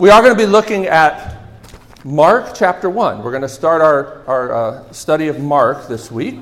we 0.00 0.08
are 0.08 0.22
going 0.22 0.34
to 0.34 0.38
be 0.38 0.50
looking 0.50 0.86
at 0.86 1.42
Mark 2.06 2.54
chapter 2.54 2.88
1. 2.88 3.22
We're 3.22 3.32
going 3.32 3.42
to 3.42 3.48
start 3.50 3.82
our, 3.82 4.24
our 4.26 4.52
uh, 4.54 4.92
study 4.92 5.28
of 5.28 5.40
Mark 5.40 5.88
this 5.88 6.10
week. 6.10 6.38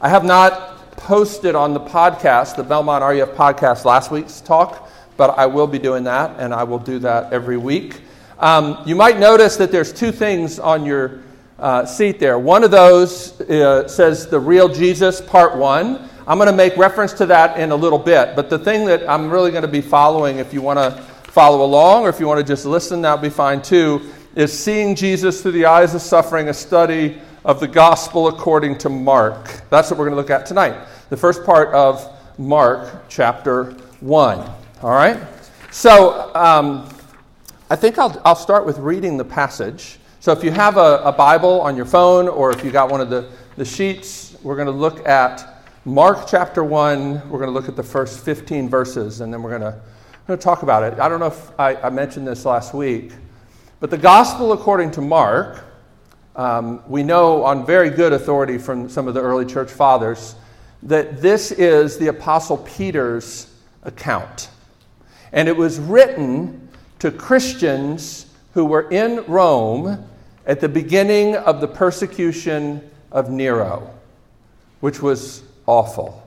I 0.00 0.08
have 0.08 0.24
not 0.24 0.92
posted 0.92 1.56
on 1.56 1.74
the 1.74 1.80
podcast, 1.80 2.54
the 2.54 2.62
Belmont 2.62 3.02
RUF 3.02 3.30
podcast, 3.30 3.84
last 3.84 4.12
week's 4.12 4.40
talk, 4.40 4.88
but 5.16 5.36
I 5.36 5.46
will 5.46 5.66
be 5.66 5.80
doing 5.80 6.04
that, 6.04 6.38
and 6.38 6.54
I 6.54 6.62
will 6.62 6.78
do 6.78 7.00
that 7.00 7.32
every 7.32 7.56
week. 7.56 8.00
Um, 8.38 8.80
you 8.86 8.94
might 8.94 9.18
notice 9.18 9.56
that 9.56 9.72
there's 9.72 9.92
two 9.92 10.12
things 10.12 10.60
on 10.60 10.86
your 10.86 11.22
uh, 11.58 11.84
seat 11.84 12.20
there. 12.20 12.38
One 12.38 12.62
of 12.62 12.70
those 12.70 13.40
uh, 13.40 13.88
says 13.88 14.28
the 14.28 14.38
real 14.38 14.68
Jesus, 14.68 15.20
part 15.20 15.56
one. 15.56 16.08
I'm 16.28 16.38
going 16.38 16.46
to 16.46 16.56
make 16.56 16.76
reference 16.76 17.12
to 17.14 17.26
that 17.26 17.58
in 17.58 17.72
a 17.72 17.76
little 17.76 17.98
bit, 17.98 18.36
but 18.36 18.48
the 18.48 18.58
thing 18.60 18.86
that 18.86 19.08
I'm 19.10 19.30
really 19.30 19.50
going 19.50 19.62
to 19.62 19.68
be 19.68 19.80
following, 19.80 20.38
if 20.38 20.54
you 20.54 20.62
want 20.62 20.78
to 20.78 21.07
follow 21.28 21.64
along 21.64 22.04
or 22.04 22.08
if 22.08 22.20
you 22.20 22.26
want 22.26 22.38
to 22.38 22.46
just 22.46 22.66
listen, 22.66 23.02
that 23.02 23.12
would 23.12 23.22
be 23.22 23.30
fine 23.30 23.62
too, 23.62 24.10
is 24.34 24.56
Seeing 24.56 24.94
Jesus 24.94 25.42
Through 25.42 25.52
the 25.52 25.66
Eyes 25.66 25.94
of 25.94 26.02
Suffering, 26.02 26.48
a 26.48 26.54
study 26.54 27.20
of 27.44 27.60
the 27.60 27.68
Gospel 27.68 28.28
according 28.28 28.78
to 28.78 28.88
Mark. 28.88 29.62
That's 29.70 29.90
what 29.90 29.98
we're 29.98 30.06
going 30.06 30.16
to 30.16 30.20
look 30.20 30.30
at 30.30 30.46
tonight. 30.46 30.86
The 31.10 31.16
first 31.16 31.44
part 31.44 31.72
of 31.74 32.14
Mark 32.38 33.08
chapter 33.08 33.72
1. 34.00 34.38
All 34.82 34.90
right? 34.90 35.18
So 35.70 36.34
um, 36.34 36.88
I 37.70 37.76
think 37.76 37.98
I'll, 37.98 38.20
I'll 38.24 38.36
start 38.36 38.64
with 38.66 38.78
reading 38.78 39.16
the 39.16 39.24
passage. 39.24 39.98
So 40.20 40.32
if 40.32 40.42
you 40.42 40.50
have 40.50 40.76
a, 40.76 41.02
a 41.04 41.12
Bible 41.12 41.60
on 41.60 41.76
your 41.76 41.86
phone 41.86 42.28
or 42.28 42.50
if 42.50 42.64
you 42.64 42.70
got 42.70 42.90
one 42.90 43.00
of 43.00 43.10
the, 43.10 43.30
the 43.56 43.64
sheets, 43.64 44.36
we're 44.42 44.56
going 44.56 44.66
to 44.66 44.72
look 44.72 45.06
at 45.06 45.64
Mark 45.84 46.26
chapter 46.28 46.62
1, 46.62 47.30
we're 47.30 47.38
going 47.38 47.48
to 47.48 47.52
look 47.52 47.68
at 47.68 47.76
the 47.76 47.82
first 47.82 48.24
15 48.24 48.68
verses, 48.68 49.20
and 49.20 49.32
then 49.32 49.42
we're 49.42 49.58
going 49.58 49.72
to, 49.72 49.80
going 50.28 50.38
to 50.38 50.44
talk 50.44 50.62
about 50.62 50.82
it. 50.82 51.00
I 51.00 51.08
don't 51.08 51.20
know 51.20 51.28
if 51.28 51.58
I, 51.58 51.74
I, 51.76 51.88
mentioned 51.88 52.26
this 52.26 52.44
last 52.44 52.74
week, 52.74 53.12
but 53.80 53.88
the 53.88 53.96
gospel 53.96 54.52
according 54.52 54.90
to 54.90 55.00
Mark, 55.00 55.64
um, 56.36 56.82
we 56.86 57.02
know 57.02 57.42
on 57.44 57.64
very 57.64 57.88
good 57.88 58.12
authority 58.12 58.58
from 58.58 58.90
some 58.90 59.08
of 59.08 59.14
the 59.14 59.22
early 59.22 59.46
church 59.46 59.70
fathers 59.70 60.34
that 60.82 61.22
this 61.22 61.50
is 61.50 61.96
the 61.96 62.08
Apostle 62.08 62.58
Peter's 62.58 63.50
account. 63.84 64.50
And 65.32 65.48
it 65.48 65.56
was 65.56 65.78
written 65.78 66.68
to 66.98 67.10
Christians 67.10 68.26
who 68.52 68.66
were 68.66 68.86
in 68.90 69.24
Rome 69.24 70.06
at 70.44 70.60
the 70.60 70.68
beginning 70.68 71.36
of 71.36 71.62
the 71.62 71.68
persecution 71.68 72.82
of 73.10 73.30
Nero, 73.30 73.94
which 74.80 75.00
was 75.00 75.42
awful. 75.64 76.22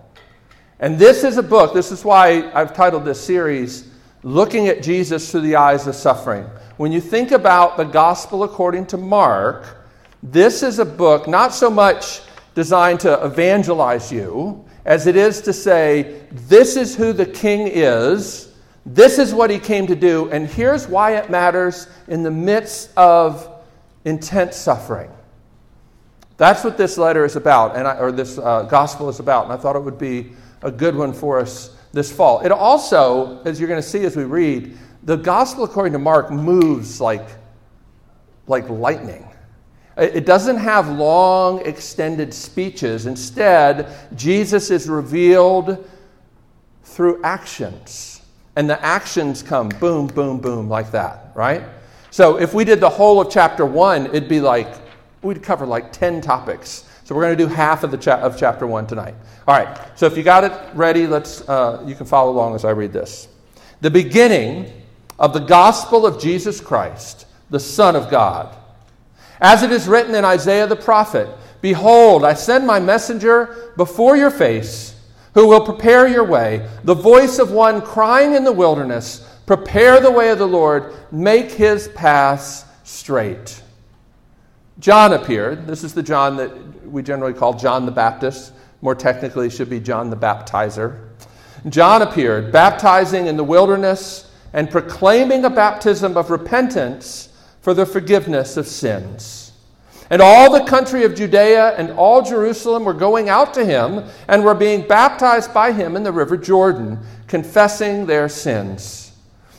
And 0.80 0.98
this 0.98 1.24
is 1.24 1.38
a 1.38 1.44
book, 1.44 1.76
this 1.76 1.92
is 1.92 2.04
why 2.04 2.52
I've 2.56 2.74
titled 2.74 3.06
this 3.06 3.24
series, 3.24 3.91
Looking 4.24 4.68
at 4.68 4.84
Jesus 4.84 5.32
Through 5.32 5.42
the 5.42 5.56
Eyes 5.56 5.88
of 5.88 5.96
Suffering. 5.96 6.46
When 6.78 6.92
you 6.92 7.02
think 7.02 7.32
about 7.32 7.78
the 7.78 7.86
gospel 7.86 8.44
according 8.44 8.86
to 8.88 8.98
Mark, 8.98 9.84
this 10.22 10.62
is 10.62 10.78
a 10.78 10.86
book 10.86 11.28
not 11.28 11.54
so 11.54 11.72
much 11.72 12.22
designed 12.54 13.00
to 13.00 13.26
evangelize 13.26 14.12
you 14.12 14.64
as 14.86 15.08
it 15.08 15.16
is 15.16 15.42
to 15.42 15.54
say, 15.54 16.22
this 16.32 16.76
is 16.76 16.96
who 16.96 17.14
the 17.14 17.26
king 17.26 17.68
is, 17.68 18.54
this 18.86 19.20
is 19.20 19.34
what 19.34 19.50
he 19.50 19.60
came 19.60 19.88
to 19.88 19.96
do, 19.96 20.30
and 20.32 20.48
here's 20.48 20.88
why 20.88 21.16
it 21.16 21.30
matters 21.30 21.88
in 22.08 22.24
the 22.24 22.32
midst 22.32 22.96
of 22.98 23.48
intense 24.06 24.56
suffering. 24.56 25.10
That's 26.38 26.64
what 26.64 26.78
this 26.78 26.98
letter 26.98 27.26
is 27.26 27.36
about, 27.36 27.76
and 27.76 27.88
I, 27.88 27.98
or 27.98 28.12
this 28.12 28.38
uh, 28.38 28.64
gospel 28.64 29.10
is 29.10 29.20
about, 29.20 29.46
and 29.46 29.54
I 29.54 29.58
thought 29.58 29.76
it 29.76 29.84
would 29.84 30.00
be 30.00 30.32
a 30.64 30.72
good 30.72 30.96
one 30.96 31.14
for 31.14 31.40
us 31.40 31.76
this 31.94 32.12
fall. 32.12 32.40
It 32.42 32.52
also, 32.52 33.42
as 33.44 33.60
you're 33.60 33.70
going 33.70 33.82
to 33.82 33.88
see 33.88 34.04
as 34.06 34.16
we 34.16 34.24
read, 34.24 34.78
the 35.04 35.18
gospel 35.18 35.64
according 35.64 35.94
to 35.94 36.00
Mark 36.00 36.32
moves 36.32 37.02
like, 37.02 37.28
like 38.48 38.70
lightning. 38.70 39.28
It 39.98 40.26
doesn't 40.26 40.58
have 40.58 40.88
long, 40.90 41.66
extended 41.66 42.34
speeches. 42.34 43.06
Instead, 43.06 43.94
Jesus 44.16 44.72
is 44.72 44.90
revealed 44.90 45.88
through 46.84 47.22
actions. 47.24 48.22
And 48.56 48.70
the 48.70 48.84
actions 48.84 49.44
come 49.44 49.70
boom, 49.70 50.08
boom, 50.08 50.40
boom, 50.40 50.70
like 50.70 50.92
that, 50.92 51.32
right? 51.36 51.64
So 52.10 52.38
if 52.38 52.54
we 52.54 52.64
did 52.66 52.80
the 52.80 52.90
whole 52.90 53.22
of 53.22 53.32
chapter 53.32 53.66
one, 53.66 54.08
it'd 54.08 54.30
be 54.30 54.42
like 54.42 54.76
we'd 55.22 55.44
cover 55.44 55.66
like 55.66 55.92
10 55.92 56.22
topics. 56.22 56.86
So 57.12 57.16
we're 57.16 57.24
going 57.24 57.38
to 57.38 57.44
do 57.44 57.50
half 57.50 57.84
of, 57.84 57.92
the 57.92 57.98
cha- 57.98 58.22
of 58.22 58.38
chapter 58.40 58.66
1 58.66 58.88
tonight. 58.88 59.16
All 59.46 59.54
right, 59.54 59.78
so 59.96 60.06
if 60.06 60.16
you 60.16 60.24
got 60.24 60.46
it 60.46 60.54
ready, 60.74 61.08
let's, 61.08 61.42
uh, 61.42 61.84
you 61.86 61.94
can 61.94 62.06
follow 62.06 62.32
along 62.32 62.56
as 62.56 62.64
I 62.64 62.70
read 62.70 62.94
this. 62.94 63.28
The 63.82 63.92
beginning 63.92 64.72
of 65.20 65.34
the 65.34 65.42
gospel 65.42 66.06
of 66.06 66.22
Jesus 66.22 66.62
Christ, 66.62 67.26
the 67.50 67.60
Son 67.60 67.98
of 67.98 68.10
God. 68.10 68.56
As 69.42 69.62
it 69.62 69.74
is 69.74 69.90
written 69.90 70.16
in 70.16 70.24
Isaiah 70.24 70.68
the 70.68 70.78
prophet 70.78 71.28
Behold, 71.60 72.24
I 72.24 72.34
send 72.34 72.66
my 72.66 72.80
messenger 72.80 73.74
before 73.76 74.16
your 74.16 74.32
face, 74.32 74.96
who 75.34 75.50
will 75.50 75.66
prepare 75.66 76.08
your 76.08 76.24
way, 76.24 76.66
the 76.86 76.96
voice 76.96 77.40
of 77.40 77.52
one 77.52 77.82
crying 77.82 78.36
in 78.36 78.46
the 78.46 78.54
wilderness, 78.54 79.28
Prepare 79.46 80.00
the 80.00 80.12
way 80.12 80.30
of 80.30 80.40
the 80.40 80.48
Lord, 80.48 80.94
make 81.12 81.52
his 81.52 81.90
paths 81.90 82.64
straight. 82.86 83.62
John 84.82 85.14
appeared. 85.14 85.68
This 85.68 85.84
is 85.84 85.94
the 85.94 86.02
John 86.02 86.38
that 86.38 86.90
we 86.90 87.04
generally 87.04 87.36
call 87.36 87.54
John 87.54 87.86
the 87.86 87.92
Baptist. 87.92 88.52
More 88.82 88.96
technically, 88.96 89.48
should 89.52 89.70
be 89.70 89.80
John 89.80 90.10
the 90.10 90.18
Baptizer. 90.18 91.08
John 91.70 92.02
appeared, 92.02 92.52
baptizing 92.52 93.28
in 93.28 93.38
the 93.38 93.44
wilderness 93.44 94.32
and 94.54 94.72
proclaiming 94.72 95.46
a 95.46 95.52
baptism 95.52 96.18
of 96.18 96.32
repentance 96.32 97.30
for 97.62 97.76
the 97.76 97.86
forgiveness 97.86 98.58
of 98.58 98.66
sins. 98.66 99.52
And 100.10 100.20
all 100.20 100.52
the 100.52 100.66
country 100.66 101.04
of 101.04 101.14
Judea 101.14 101.76
and 101.78 101.92
all 101.92 102.24
Jerusalem 102.24 102.84
were 102.84 102.96
going 102.96 103.30
out 103.30 103.54
to 103.54 103.64
him 103.64 104.04
and 104.28 104.44
were 104.44 104.56
being 104.56 104.88
baptized 104.88 105.54
by 105.54 105.74
him 105.74 105.96
in 105.96 106.02
the 106.02 106.12
river 106.12 106.36
Jordan, 106.36 106.98
confessing 107.28 108.08
their 108.08 108.28
sins. 108.28 109.12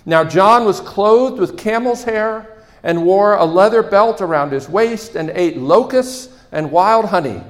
Now, 0.05 0.25
John 0.25 0.65
was 0.65 0.81
clothed 0.81 1.39
with 1.39 1.57
camel's 1.57 2.03
hair 2.03 2.52
and 2.83 3.05
wore 3.05 3.35
a 3.35 3.45
leather 3.45 3.83
belt 3.83 4.21
around 4.21 4.53
his 4.53 4.69
waist 4.69 5.15
and 5.15 5.31
ate 5.31 5.57
locusts 5.57 6.35
and 6.51 6.71
wild 6.71 7.07
honey. 7.07 7.43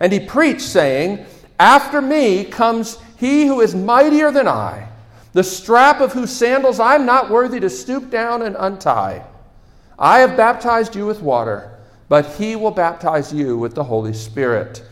And 0.00 0.12
he 0.12 0.20
preached, 0.20 0.62
saying, 0.62 1.24
After 1.58 2.00
me 2.00 2.44
comes 2.44 2.98
he 3.16 3.46
who 3.46 3.60
is 3.60 3.74
mightier 3.74 4.30
than 4.30 4.48
I, 4.48 4.88
the 5.32 5.44
strap 5.44 6.00
of 6.00 6.12
whose 6.12 6.30
sandals 6.30 6.80
I'm 6.80 7.06
not 7.06 7.30
worthy 7.30 7.60
to 7.60 7.70
stoop 7.70 8.10
down 8.10 8.42
and 8.42 8.56
untie. 8.58 9.24
I 9.98 10.20
have 10.20 10.36
baptized 10.36 10.96
you 10.96 11.06
with 11.06 11.20
water, 11.20 11.78
but 12.08 12.26
he 12.36 12.56
will 12.56 12.70
baptize 12.70 13.32
you 13.32 13.58
with 13.58 13.74
the 13.74 13.84
Holy 13.84 14.14
Spirit. 14.14 14.82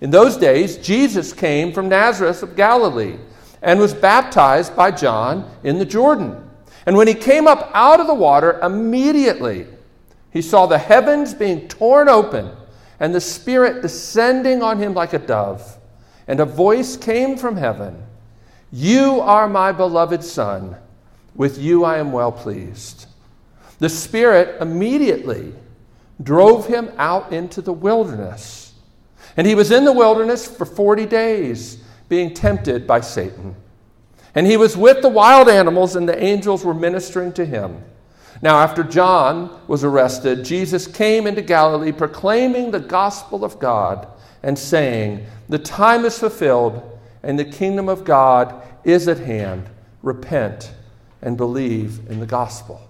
In 0.00 0.10
those 0.10 0.36
days, 0.36 0.76
Jesus 0.76 1.32
came 1.32 1.72
from 1.72 1.88
Nazareth 1.88 2.42
of 2.42 2.56
Galilee 2.56 3.16
and 3.62 3.80
was 3.80 3.94
baptized 3.94 4.76
by 4.76 4.90
John 4.90 5.50
in 5.64 5.78
the 5.78 5.84
Jordan. 5.84 6.49
And 6.86 6.96
when 6.96 7.08
he 7.08 7.14
came 7.14 7.46
up 7.46 7.70
out 7.74 8.00
of 8.00 8.06
the 8.06 8.14
water, 8.14 8.58
immediately 8.62 9.66
he 10.30 10.42
saw 10.42 10.66
the 10.66 10.78
heavens 10.78 11.34
being 11.34 11.68
torn 11.68 12.08
open 12.08 12.50
and 12.98 13.14
the 13.14 13.20
Spirit 13.20 13.82
descending 13.82 14.62
on 14.62 14.78
him 14.78 14.94
like 14.94 15.12
a 15.12 15.18
dove. 15.18 15.78
And 16.28 16.38
a 16.38 16.44
voice 16.44 16.96
came 16.96 17.36
from 17.36 17.56
heaven 17.56 18.04
You 18.70 19.20
are 19.20 19.48
my 19.48 19.72
beloved 19.72 20.22
Son. 20.22 20.76
With 21.34 21.58
you 21.58 21.84
I 21.84 21.98
am 21.98 22.12
well 22.12 22.32
pleased. 22.32 23.06
The 23.78 23.88
Spirit 23.88 24.60
immediately 24.60 25.54
drove 26.22 26.66
him 26.66 26.92
out 26.98 27.32
into 27.32 27.62
the 27.62 27.72
wilderness. 27.72 28.74
And 29.36 29.46
he 29.46 29.54
was 29.54 29.70
in 29.70 29.84
the 29.84 29.92
wilderness 29.92 30.46
for 30.46 30.66
40 30.66 31.06
days, 31.06 31.82
being 32.08 32.34
tempted 32.34 32.86
by 32.86 33.00
Satan. 33.00 33.54
And 34.34 34.46
he 34.46 34.56
was 34.56 34.76
with 34.76 35.02
the 35.02 35.08
wild 35.08 35.48
animals, 35.48 35.96
and 35.96 36.08
the 36.08 36.22
angels 36.22 36.64
were 36.64 36.74
ministering 36.74 37.32
to 37.32 37.44
him. 37.44 37.82
Now, 38.42 38.58
after 38.58 38.82
John 38.82 39.60
was 39.66 39.84
arrested, 39.84 40.44
Jesus 40.44 40.86
came 40.86 41.26
into 41.26 41.42
Galilee 41.42 41.92
proclaiming 41.92 42.70
the 42.70 42.80
gospel 42.80 43.44
of 43.44 43.58
God 43.58 44.06
and 44.42 44.58
saying, 44.58 45.26
The 45.48 45.58
time 45.58 46.04
is 46.04 46.18
fulfilled, 46.18 46.98
and 47.22 47.38
the 47.38 47.44
kingdom 47.44 47.88
of 47.88 48.04
God 48.04 48.62
is 48.84 49.08
at 49.08 49.18
hand. 49.18 49.68
Repent 50.02 50.72
and 51.20 51.36
believe 51.36 52.00
in 52.08 52.20
the 52.20 52.26
gospel. 52.26 52.80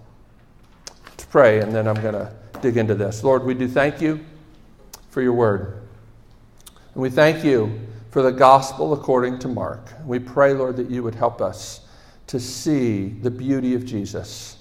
To 1.16 1.26
pray, 1.26 1.60
and 1.60 1.74
then 1.74 1.88
I'm 1.88 2.00
going 2.00 2.14
to 2.14 2.32
dig 2.60 2.76
into 2.76 2.94
this. 2.94 3.24
Lord, 3.24 3.44
we 3.44 3.54
do 3.54 3.66
thank 3.66 4.00
you 4.00 4.20
for 5.10 5.22
your 5.22 5.32
word. 5.32 5.82
And 6.94 7.02
we 7.02 7.10
thank 7.10 7.44
you 7.44 7.80
for 8.10 8.22
the 8.22 8.32
gospel 8.32 8.92
according 8.92 9.38
to 9.38 9.48
Mark. 9.48 9.92
We 10.04 10.18
pray, 10.18 10.52
Lord, 10.52 10.76
that 10.76 10.90
you 10.90 11.02
would 11.02 11.14
help 11.14 11.40
us 11.40 11.80
to 12.26 12.38
see 12.38 13.08
the 13.08 13.30
beauty 13.30 13.74
of 13.74 13.84
Jesus, 13.84 14.58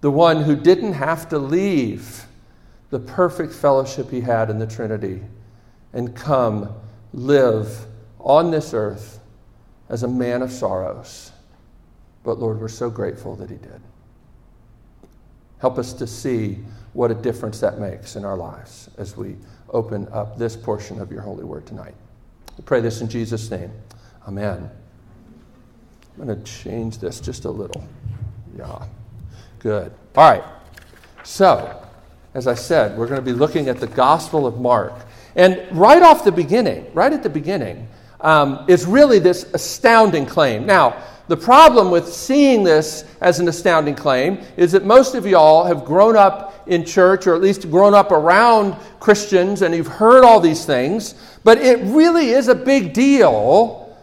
the 0.00 0.10
one 0.10 0.42
who 0.42 0.56
didn't 0.56 0.94
have 0.94 1.28
to 1.30 1.38
leave 1.38 2.26
the 2.90 2.98
perfect 2.98 3.52
fellowship 3.52 4.10
he 4.10 4.20
had 4.20 4.50
in 4.50 4.58
the 4.58 4.66
Trinity 4.66 5.22
and 5.92 6.14
come 6.14 6.74
live 7.12 7.86
on 8.18 8.50
this 8.50 8.74
earth 8.74 9.20
as 9.88 10.02
a 10.02 10.08
man 10.08 10.42
of 10.42 10.50
sorrows. 10.50 11.32
But 12.22 12.38
Lord, 12.38 12.60
we're 12.60 12.68
so 12.68 12.90
grateful 12.90 13.36
that 13.36 13.50
he 13.50 13.56
did. 13.56 13.80
Help 15.58 15.78
us 15.78 15.92
to 15.94 16.06
see 16.06 16.58
what 16.92 17.10
a 17.10 17.14
difference 17.14 17.60
that 17.60 17.78
makes 17.78 18.16
in 18.16 18.24
our 18.24 18.36
lives 18.36 18.88
as 18.98 19.16
we 19.16 19.36
open 19.70 20.08
up 20.12 20.38
this 20.38 20.56
portion 20.56 21.00
of 21.00 21.10
your 21.10 21.20
holy 21.20 21.44
word 21.44 21.66
tonight. 21.66 21.94
We 22.56 22.64
pray 22.64 22.80
this 22.80 23.00
in 23.00 23.08
Jesus' 23.08 23.50
name. 23.50 23.72
Amen. 24.26 24.70
I'm 26.18 26.26
going 26.26 26.42
to 26.42 26.44
change 26.44 26.98
this 26.98 27.20
just 27.20 27.44
a 27.44 27.50
little. 27.50 27.86
Yeah. 28.56 28.86
Good. 29.58 29.92
All 30.16 30.30
right. 30.30 30.44
So, 31.24 31.82
as 32.34 32.46
I 32.46 32.54
said, 32.54 32.96
we're 32.96 33.06
going 33.08 33.20
to 33.20 33.24
be 33.24 33.32
looking 33.32 33.68
at 33.68 33.78
the 33.78 33.86
Gospel 33.86 34.46
of 34.46 34.60
Mark. 34.60 34.92
And 35.36 35.66
right 35.72 36.02
off 36.02 36.24
the 36.24 36.32
beginning, 36.32 36.92
right 36.94 37.12
at 37.12 37.22
the 37.22 37.30
beginning, 37.30 37.88
um, 38.20 38.64
is 38.68 38.86
really 38.86 39.18
this 39.18 39.44
astounding 39.52 40.26
claim. 40.26 40.66
Now, 40.66 41.02
the 41.26 41.36
problem 41.36 41.90
with 41.90 42.12
seeing 42.12 42.64
this 42.64 43.04
as 43.20 43.40
an 43.40 43.48
astounding 43.48 43.94
claim 43.94 44.40
is 44.56 44.72
that 44.72 44.84
most 44.84 45.14
of 45.14 45.26
y'all 45.26 45.64
have 45.64 45.84
grown 45.84 46.16
up 46.16 46.54
in 46.66 46.84
church, 46.84 47.26
or 47.26 47.34
at 47.34 47.40
least 47.40 47.70
grown 47.70 47.94
up 47.94 48.10
around 48.10 48.76
Christians, 49.00 49.62
and 49.62 49.74
you've 49.74 49.86
heard 49.86 50.24
all 50.24 50.40
these 50.40 50.64
things, 50.64 51.14
but 51.42 51.58
it 51.58 51.78
really 51.84 52.30
is 52.30 52.48
a 52.48 52.54
big 52.54 52.92
deal 52.92 53.96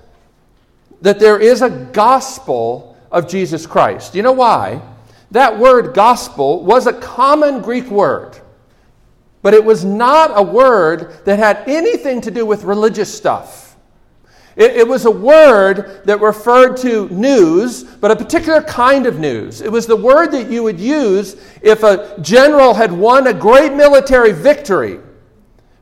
that 1.02 1.20
there 1.20 1.40
is 1.40 1.62
a 1.62 1.70
gospel 1.70 2.96
of 3.12 3.28
Jesus 3.28 3.66
Christ. 3.66 4.16
You 4.16 4.22
know 4.22 4.32
why? 4.32 4.82
That 5.32 5.58
word 5.58 5.94
gospel 5.94 6.64
was 6.64 6.88
a 6.88 6.94
common 6.94 7.62
Greek 7.62 7.88
word, 7.88 8.38
but 9.42 9.54
it 9.54 9.64
was 9.64 9.86
not 9.86 10.32
a 10.36 10.44
word 10.44 11.26
that 11.26 11.40
had 11.40 11.64
anything 11.68 12.22
to 12.22 12.32
do 12.32 12.46
with 12.46 12.64
religious 12.64 13.14
stuff. 13.14 13.71
It, 14.56 14.72
it, 14.78 14.88
was 14.88 15.06
a 15.06 15.12
word 15.12 16.02
that 16.06 16.20
referred 16.20 16.76
to 16.78 17.08
news, 17.10 17.84
but 17.84 18.12
a 18.12 18.16
particular 18.16 18.62
kind 18.62 19.06
of 19.06 19.18
news. 19.18 19.62
It 19.62 19.72
was 19.72 19.88
the 19.88 19.96
word 19.96 20.32
that 20.32 20.50
you 20.50 20.64
would 20.64 20.80
use 20.80 21.38
if 21.62 21.84
a 21.84 22.20
general 22.22 22.74
had 22.74 22.92
won 22.92 23.28
a 23.28 23.34
great 23.34 23.74
military 23.74 24.34
victory 24.34 25.00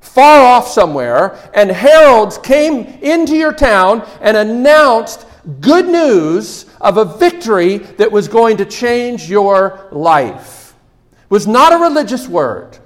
far 0.01 0.41
off 0.45 0.67
somewhere, 0.67 1.37
and 1.53 1.69
heralds 1.69 2.37
came 2.37 2.85
into 3.01 3.35
your 3.35 3.53
town 3.53 4.07
and 4.21 4.35
announced 4.35 5.25
good 5.61 5.87
news 5.87 6.65
of 6.81 6.97
a 6.97 7.05
victory 7.05 7.77
that 7.77 8.11
was 8.11 8.27
going 8.27 8.57
to 8.57 8.65
change 8.65 9.29
your 9.29 9.87
life. 9.91 10.73
It 11.23 11.31
was 11.31 11.47
not 11.47 11.73
a 11.73 11.77
religious 11.77 12.27
word. 12.27 12.77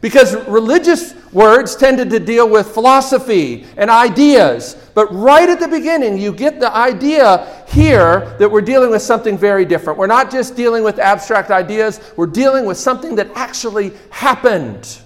Because 0.00 0.34
religious 0.46 1.12
words 1.32 1.76
tended 1.76 2.10
to 2.10 2.20
deal 2.20 2.48
with 2.48 2.68
philosophy 2.68 3.66
and 3.76 3.90
ideas. 3.90 4.76
But 4.94 5.12
right 5.12 5.48
at 5.48 5.60
the 5.60 5.68
beginning, 5.68 6.18
you 6.18 6.32
get 6.32 6.60
the 6.60 6.74
idea 6.74 7.64
here 7.68 8.36
that 8.38 8.50
we're 8.50 8.62
dealing 8.62 8.90
with 8.90 9.02
something 9.02 9.36
very 9.36 9.64
different. 9.64 9.98
We're 9.98 10.06
not 10.06 10.30
just 10.30 10.56
dealing 10.56 10.82
with 10.82 10.98
abstract 10.98 11.50
ideas, 11.50 12.00
we're 12.16 12.26
dealing 12.26 12.64
with 12.64 12.76
something 12.76 13.14
that 13.16 13.30
actually 13.34 13.92
happened. 14.10 15.00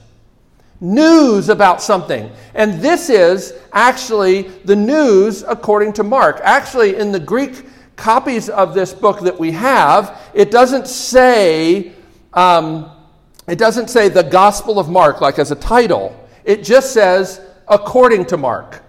News 0.81 1.49
about 1.49 1.81
something. 1.81 2.31
And 2.55 2.81
this 2.81 3.09
is 3.09 3.55
actually 3.73 4.43
the 4.65 4.75
news 4.75 5.45
according 5.47 5.93
to 5.95 6.03
Mark. 6.03 6.41
Actually, 6.43 6.97
in 6.97 7.13
the 7.13 7.21
Greek 7.21 7.65
copies 7.95 8.49
of 8.49 8.75
this 8.75 8.93
book 8.93 9.21
that 9.21 9.39
we 9.39 9.53
have, 9.53 10.21
it 10.35 10.51
doesn't 10.51 10.89
say. 10.89 11.93
Um, 12.33 12.92
it 13.53 13.59
doesn't 13.59 13.91
say 13.91 14.09
the 14.09 14.23
Gospel 14.23 14.79
of 14.79 14.89
Mark 14.89 15.21
like 15.21 15.39
as 15.39 15.51
a 15.51 15.55
title. 15.55 16.17
It 16.43 16.65
just 16.65 16.95
says 16.95 17.39
according 17.69 18.25
to 18.29 18.39
Mark. 18.39 18.83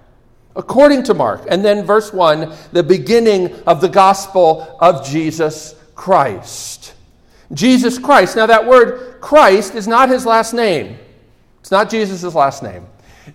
According 0.55 1.03
to 1.03 1.13
Mark. 1.13 1.43
And 1.49 1.65
then 1.65 1.85
verse 1.85 2.13
1, 2.13 2.49
the 2.71 2.81
beginning 2.81 3.53
of 3.67 3.81
the 3.81 3.89
gospel 3.89 4.77
of 4.79 5.05
Jesus 5.05 5.75
Christ. 5.95 6.93
Jesus 7.51 7.99
Christ. 7.99 8.37
Now, 8.37 8.45
that 8.45 8.65
word 8.65 9.19
Christ 9.19 9.75
is 9.75 9.85
not 9.85 10.07
his 10.07 10.25
last 10.25 10.53
name. 10.53 10.97
It's 11.59 11.71
not 11.71 11.89
Jesus' 11.89 12.23
last 12.33 12.63
name. 12.63 12.87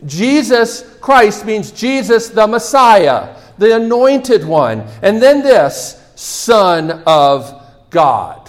Jesus 0.06 0.96
Christ 0.98 1.44
means 1.44 1.72
Jesus 1.72 2.30
the 2.30 2.46
Messiah, 2.46 3.36
the 3.58 3.76
anointed 3.76 4.46
one. 4.46 4.86
And 5.02 5.20
then 5.20 5.42
this, 5.42 6.02
Son 6.14 7.02
of 7.06 7.62
God. 7.90 8.47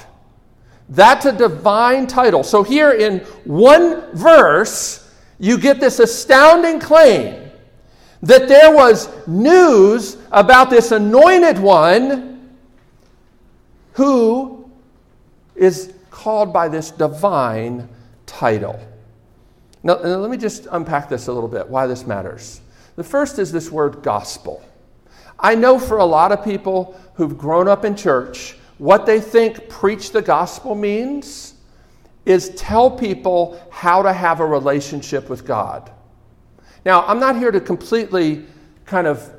That's 0.89 1.25
a 1.25 1.31
divine 1.31 2.07
title. 2.07 2.43
So, 2.43 2.63
here 2.63 2.91
in 2.91 3.19
one 3.45 4.11
verse, 4.15 5.13
you 5.37 5.57
get 5.57 5.79
this 5.79 5.99
astounding 5.99 6.79
claim 6.79 7.51
that 8.23 8.47
there 8.47 8.75
was 8.75 9.07
news 9.27 10.17
about 10.31 10.69
this 10.69 10.91
anointed 10.91 11.59
one 11.59 12.57
who 13.93 14.69
is 15.55 15.93
called 16.09 16.51
by 16.51 16.67
this 16.67 16.91
divine 16.91 17.87
title. 18.25 18.79
Now, 19.83 19.95
let 19.95 20.29
me 20.29 20.37
just 20.37 20.67
unpack 20.71 21.07
this 21.07 21.27
a 21.27 21.33
little 21.33 21.47
bit, 21.47 21.69
why 21.69 21.87
this 21.87 22.05
matters. 22.05 22.61
The 22.95 23.03
first 23.03 23.39
is 23.39 23.51
this 23.51 23.71
word 23.71 24.01
gospel. 24.01 24.63
I 25.39 25.55
know 25.55 25.79
for 25.79 25.97
a 25.97 26.05
lot 26.05 26.33
of 26.33 26.43
people 26.43 26.99
who've 27.13 27.37
grown 27.37 27.69
up 27.69 27.85
in 27.85 27.95
church, 27.95 28.57
what 28.79 29.05
they 29.05 29.19
think 29.21 29.69
preach 29.69 30.11
the 30.11 30.21
gospel 30.21 30.73
means 30.73 31.53
is 32.25 32.49
tell 32.55 32.89
people 32.89 33.61
how 33.69 34.01
to 34.01 34.11
have 34.11 34.39
a 34.39 34.45
relationship 34.45 35.29
with 35.29 35.45
God. 35.45 35.91
Now, 36.85 37.05
I'm 37.05 37.19
not 37.19 37.35
here 37.35 37.51
to 37.51 37.59
completely 37.59 38.45
kind 38.85 39.05
of 39.05 39.29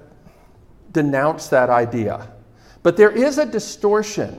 denounce 0.92 1.48
that 1.48 1.70
idea, 1.70 2.30
but 2.82 2.96
there 2.96 3.10
is 3.10 3.38
a 3.38 3.46
distortion 3.46 4.38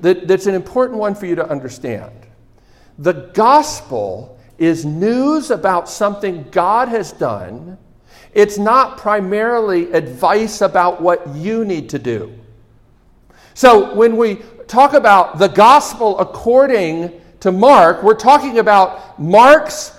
that, 0.00 0.26
that's 0.26 0.46
an 0.46 0.54
important 0.54 0.98
one 0.98 1.14
for 1.14 1.26
you 1.26 1.36
to 1.36 1.48
understand. 1.48 2.12
The 2.98 3.30
gospel 3.32 4.38
is 4.58 4.84
news 4.84 5.50
about 5.50 5.88
something 5.88 6.48
God 6.50 6.88
has 6.88 7.12
done. 7.12 7.78
It's 8.32 8.58
not 8.58 8.98
primarily 8.98 9.92
advice 9.92 10.62
about 10.62 11.00
what 11.00 11.26
you 11.36 11.64
need 11.64 11.88
to 11.90 11.98
do. 11.98 12.36
So 13.60 13.92
when 13.92 14.16
we 14.16 14.36
talk 14.68 14.94
about 14.94 15.38
the 15.38 15.48
gospel 15.48 16.18
according 16.18 17.20
to 17.40 17.52
Mark, 17.52 18.02
we're 18.02 18.14
talking 18.14 18.58
about 18.58 19.20
Mark's 19.20 19.92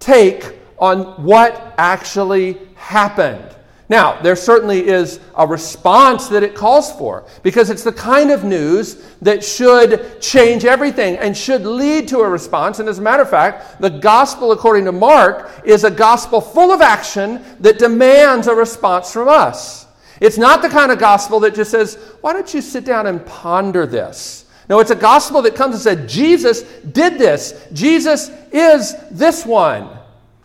take 0.00 0.58
on 0.80 1.22
what 1.22 1.72
actually 1.78 2.58
happened. 2.74 3.54
Now, 3.88 4.20
there 4.22 4.34
certainly 4.34 4.88
is 4.88 5.20
a 5.36 5.46
response 5.46 6.26
that 6.30 6.42
it 6.42 6.56
calls 6.56 6.90
for 6.98 7.24
because 7.44 7.70
it's 7.70 7.84
the 7.84 7.92
kind 7.92 8.32
of 8.32 8.42
news 8.42 8.94
that 9.22 9.44
should 9.44 10.20
change 10.20 10.64
everything 10.64 11.16
and 11.18 11.36
should 11.36 11.64
lead 11.64 12.08
to 12.08 12.22
a 12.22 12.28
response. 12.28 12.80
And 12.80 12.88
as 12.88 12.98
a 12.98 13.02
matter 13.02 13.22
of 13.22 13.30
fact, 13.30 13.80
the 13.80 13.90
gospel, 13.90 14.50
according 14.50 14.84
to 14.86 14.90
Mark, 14.90 15.62
is 15.64 15.84
a 15.84 15.92
gospel 15.92 16.40
full 16.40 16.72
of 16.72 16.80
action 16.80 17.40
that 17.60 17.78
demands 17.78 18.48
a 18.48 18.54
response 18.56 19.12
from 19.12 19.28
us. 19.28 19.85
It's 20.20 20.38
not 20.38 20.62
the 20.62 20.68
kind 20.68 20.90
of 20.90 20.98
gospel 20.98 21.40
that 21.40 21.54
just 21.54 21.70
says, 21.70 21.96
why 22.20 22.32
don't 22.32 22.52
you 22.52 22.60
sit 22.60 22.84
down 22.84 23.06
and 23.06 23.24
ponder 23.26 23.86
this? 23.86 24.46
No, 24.68 24.80
it's 24.80 24.90
a 24.90 24.96
gospel 24.96 25.42
that 25.42 25.54
comes 25.54 25.74
and 25.74 25.82
said, 25.82 26.08
Jesus 26.08 26.62
did 26.62 27.18
this. 27.18 27.66
Jesus 27.72 28.30
is 28.52 28.94
this 29.10 29.46
one. 29.46 29.96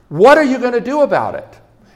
What 0.10 0.38
are 0.38 0.44
you 0.44 0.60
going 0.60 0.74
to 0.74 0.82
do 0.82 1.02
about 1.02 1.36
it? 1.36 1.48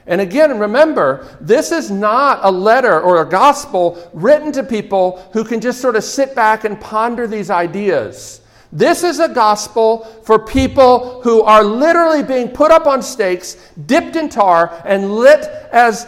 And 0.06 0.20
again, 0.20 0.58
remember, 0.58 1.36
this 1.40 1.72
is 1.72 1.90
not 1.90 2.40
a 2.42 2.50
letter 2.50 3.00
or 3.00 3.22
a 3.22 3.28
gospel 3.28 4.10
written 4.12 4.52
to 4.52 4.62
people 4.62 5.28
who 5.32 5.44
can 5.44 5.60
just 5.60 5.80
sort 5.80 5.96
of 5.96 6.04
sit 6.04 6.34
back 6.34 6.64
and 6.64 6.80
ponder 6.80 7.26
these 7.26 7.50
ideas. 7.50 8.40
This 8.72 9.04
is 9.04 9.20
a 9.20 9.28
gospel 9.28 10.04
for 10.24 10.38
people 10.38 11.22
who 11.22 11.42
are 11.42 11.64
literally 11.64 12.22
being 12.22 12.48
put 12.48 12.70
up 12.70 12.86
on 12.86 13.02
stakes, 13.02 13.56
dipped 13.86 14.16
in 14.16 14.28
tar, 14.28 14.80
and 14.84 15.12
lit 15.12 15.44
as 15.72 16.06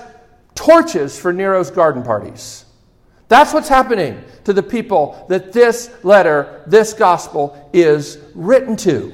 torches 0.59 1.17
for 1.17 1.33
Nero's 1.33 1.71
garden 1.71 2.03
parties. 2.03 2.65
That's 3.29 3.55
what's 3.55 3.69
happening 3.69 4.25
to 4.43 4.53
the 4.53 4.63
people 4.63 5.25
that 5.29 5.53
this 5.53 5.89
letter, 6.03 6.65
this 6.67 6.93
gospel, 6.93 7.71
is 7.73 8.19
written 8.35 8.75
to. 8.79 9.13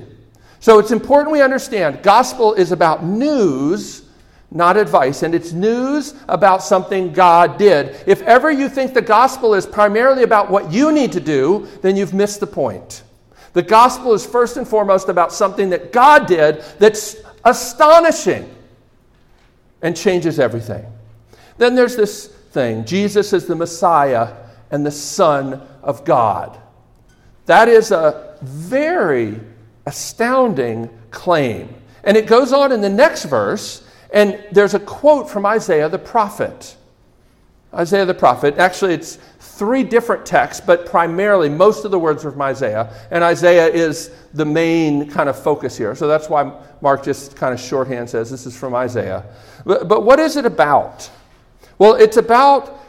So 0.61 0.79
it's 0.79 0.91
important 0.91 1.33
we 1.33 1.43
understand 1.43 2.03
gospel 2.03 2.55
is 2.55 2.73
about 2.73 3.05
news, 3.05 4.05
not 4.51 4.79
advice. 4.79 5.23
And 5.23 5.35
it's 5.35 5.53
news 5.53 6.15
about 6.29 6.63
something 6.63 7.13
God 7.13 7.59
did. 7.59 8.03
If 8.07 8.23
ever 8.23 8.51
you 8.51 8.71
think 8.71 8.95
the 8.95 9.03
gospel 9.03 9.53
is 9.53 9.67
primarily 9.67 10.23
about 10.23 10.51
what 10.51 10.73
you 10.73 10.93
need 10.93 11.13
to 11.13 11.21
do, 11.21 11.69
then 11.83 11.95
you've 11.95 12.15
missed 12.15 12.41
the 12.41 12.47
point. 12.47 13.03
The 13.53 13.63
gospel 13.63 14.15
is 14.15 14.25
first 14.25 14.57
and 14.57 14.67
foremost 14.67 15.11
about 15.11 15.31
something 15.31 15.69
that 15.71 15.93
God 15.93 16.27
did 16.27 16.65
that's 16.79 17.17
astonishing 17.45 18.49
and 19.83 19.95
changes 19.95 20.41
everything. 20.41 20.87
Then 21.59 21.75
there's 21.75 21.97
this 21.97 22.27
thing 22.27 22.85
Jesus 22.85 23.33
is 23.33 23.47
the 23.47 23.57
Messiah 23.57 24.35
and 24.71 24.85
the 24.85 24.91
Son 24.91 25.63
of 25.83 26.05
God. 26.05 26.61
That 27.47 27.69
is 27.69 27.91
a 27.91 28.37
very 28.43 29.41
astounding 29.87 30.91
claim. 31.11 31.75
And 32.03 32.17
it 32.17 32.27
goes 32.27 32.53
on 32.53 32.73
in 32.73 32.81
the 32.81 32.89
next 32.89 33.25
verse, 33.25 33.87
and 34.13 34.43
there's 34.53 34.75
a 34.75 34.81
quote 34.81 35.29
from 35.29 35.47
Isaiah 35.47 35.89
the 35.89 35.99
prophet. 35.99 36.77
Isaiah 37.73 38.05
the 38.05 38.15
prophet, 38.15 38.57
actually, 38.59 38.95
it's 38.95 39.19
three 39.41 39.83
different 39.83 40.25
texts, 40.25 40.63
but 40.65 40.87
primarily 40.87 41.49
most 41.49 41.85
of 41.85 41.91
the 41.91 41.99
words 41.99 42.25
are 42.25 42.31
from 42.31 42.43
Isaiah, 42.43 42.93
and 43.11 43.25
Isaiah 43.25 43.67
is 43.67 44.11
the 44.33 44.45
main 44.45 45.11
kind 45.11 45.29
of 45.29 45.41
focus 45.41 45.77
here. 45.77 45.95
So 45.95 46.07
that's 46.07 46.29
why 46.29 46.53
Mark 46.81 47.05
just 47.05 47.37
kind 47.37 47.53
of 47.53 47.61
shorthand 47.61 48.09
says 48.09 48.31
this 48.31 48.47
is 48.47 48.57
from 48.57 48.75
Isaiah. 48.75 49.25
But, 49.65 49.89
but 49.89 50.05
what 50.05 50.21
is 50.21 50.37
it 50.37 50.47
about? 50.47 51.11
Well, 51.79 51.95
it's 51.95 52.17
about 52.17 52.81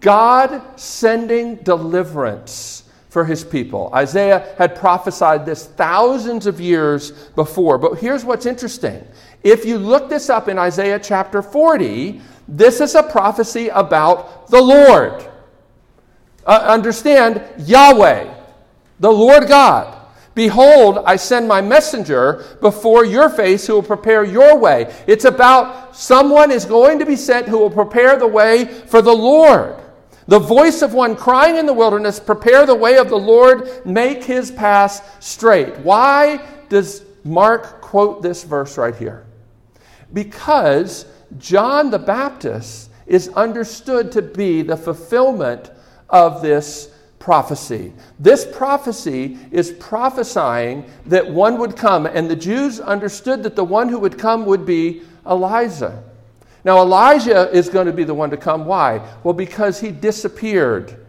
God 0.00 0.62
sending 0.78 1.56
deliverance 1.56 2.84
for 3.08 3.24
his 3.24 3.42
people. 3.42 3.90
Isaiah 3.94 4.54
had 4.58 4.76
prophesied 4.76 5.46
this 5.46 5.66
thousands 5.66 6.46
of 6.46 6.60
years 6.60 7.12
before. 7.34 7.78
But 7.78 7.98
here's 7.98 8.24
what's 8.24 8.46
interesting. 8.46 9.06
If 9.42 9.64
you 9.64 9.78
look 9.78 10.08
this 10.08 10.28
up 10.28 10.48
in 10.48 10.58
Isaiah 10.58 10.98
chapter 10.98 11.40
40, 11.40 12.20
this 12.46 12.80
is 12.80 12.94
a 12.94 13.02
prophecy 13.02 13.68
about 13.68 14.48
the 14.48 14.60
Lord. 14.60 15.26
Uh, 16.46 16.64
understand 16.66 17.42
Yahweh, 17.66 18.34
the 19.00 19.10
Lord 19.10 19.48
God. 19.48 19.97
Behold, 20.38 21.00
I 21.04 21.16
send 21.16 21.48
my 21.48 21.60
messenger 21.60 22.44
before 22.60 23.04
your 23.04 23.28
face 23.28 23.66
who 23.66 23.72
will 23.72 23.82
prepare 23.82 24.22
your 24.22 24.56
way. 24.56 24.94
It's 25.08 25.24
about 25.24 25.96
someone 25.96 26.52
is 26.52 26.64
going 26.64 27.00
to 27.00 27.04
be 27.04 27.16
sent 27.16 27.48
who 27.48 27.58
will 27.58 27.72
prepare 27.72 28.16
the 28.16 28.28
way 28.28 28.66
for 28.66 29.02
the 29.02 29.12
Lord. 29.12 29.74
The 30.28 30.38
voice 30.38 30.80
of 30.80 30.94
one 30.94 31.16
crying 31.16 31.56
in 31.56 31.66
the 31.66 31.74
wilderness, 31.74 32.20
prepare 32.20 32.66
the 32.66 32.76
way 32.76 32.98
of 32.98 33.08
the 33.08 33.18
Lord, 33.18 33.84
make 33.84 34.22
his 34.22 34.52
path 34.52 35.16
straight. 35.18 35.76
Why 35.78 36.40
does 36.68 37.02
Mark 37.24 37.80
quote 37.80 38.22
this 38.22 38.44
verse 38.44 38.78
right 38.78 38.94
here? 38.94 39.26
Because 40.12 41.06
John 41.38 41.90
the 41.90 41.98
Baptist 41.98 42.90
is 43.08 43.28
understood 43.30 44.12
to 44.12 44.22
be 44.22 44.62
the 44.62 44.76
fulfillment 44.76 45.72
of 46.08 46.42
this 46.42 46.94
prophecy. 47.28 47.92
This 48.18 48.46
prophecy 48.46 49.36
is 49.50 49.72
prophesying 49.72 50.90
that 51.04 51.30
one 51.30 51.58
would 51.58 51.76
come, 51.76 52.06
and 52.06 52.26
the 52.26 52.34
Jews 52.34 52.80
understood 52.80 53.42
that 53.42 53.54
the 53.54 53.62
one 53.62 53.90
who 53.90 53.98
would 53.98 54.16
come 54.16 54.46
would 54.46 54.64
be 54.64 55.02
Elijah. 55.26 56.02
Now, 56.64 56.78
Elijah 56.78 57.50
is 57.54 57.68
going 57.68 57.84
to 57.84 57.92
be 57.92 58.04
the 58.04 58.14
one 58.14 58.30
to 58.30 58.38
come. 58.38 58.64
Why? 58.64 59.06
Well, 59.24 59.34
because 59.34 59.78
he 59.78 59.90
disappeared. 59.90 61.04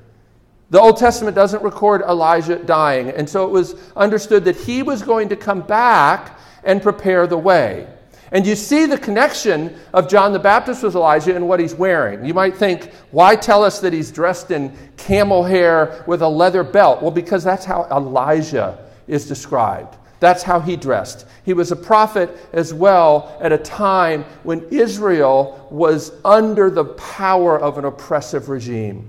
The 0.72 0.82
Old 0.82 0.98
Testament 0.98 1.36
doesn't 1.36 1.64
record 1.64 2.02
Elijah 2.02 2.58
dying, 2.58 3.12
and 3.12 3.30
so 3.30 3.46
it 3.46 3.52
was 3.52 3.76
understood 3.96 4.44
that 4.44 4.58
he 4.58 4.84
was 4.84 5.02
going 5.02 5.30
to 5.30 5.38
come 5.38 5.62
back 5.62 6.38
and 6.66 6.82
prepare 6.82 7.28
the 7.28 7.38
way. 7.38 7.88
And 8.32 8.46
you 8.46 8.56
see 8.56 8.86
the 8.86 8.98
connection 8.98 9.76
of 9.94 10.08
John 10.08 10.34
the 10.34 10.40
Baptist 10.40 10.84
with 10.84 10.96
Elijah 10.96 11.36
and 11.36 11.48
what 11.48 11.60
he's 11.60 11.74
wearing. 11.74 12.24
You 12.24 12.34
might 12.34 12.56
think, 12.56 12.94
why 13.12 13.36
tell 13.36 13.64
us 13.64 13.80
that 13.80 13.92
he's 13.92 14.12
dressed 14.12 14.52
in 14.52 14.72
camel 14.98 15.44
hair 15.44 16.04
with 16.06 16.22
a 16.22 16.28
leather 16.28 16.64
belt? 16.64 17.02
Well, 17.02 17.12
because 17.12 17.44
that's 17.44 17.66
how 17.66 17.88
Elijah 17.92 18.86
is 19.08 19.28
described. 19.28 19.96
That's 20.20 20.44
how 20.44 20.60
he 20.60 20.76
dressed. 20.76 21.26
He 21.44 21.54
was 21.54 21.72
a 21.72 21.76
prophet 21.76 22.30
as 22.54 22.74
well 22.74 23.38
at 23.42 23.52
a 23.52 23.58
time 23.58 24.26
when 24.44 24.68
Israel 24.70 25.68
was 25.72 26.12
under 26.24 26.70
the 26.70 26.86
power 26.86 27.60
of 27.60 27.78
an 27.78 27.86
oppressive 27.86 28.50
regime. 28.50 29.08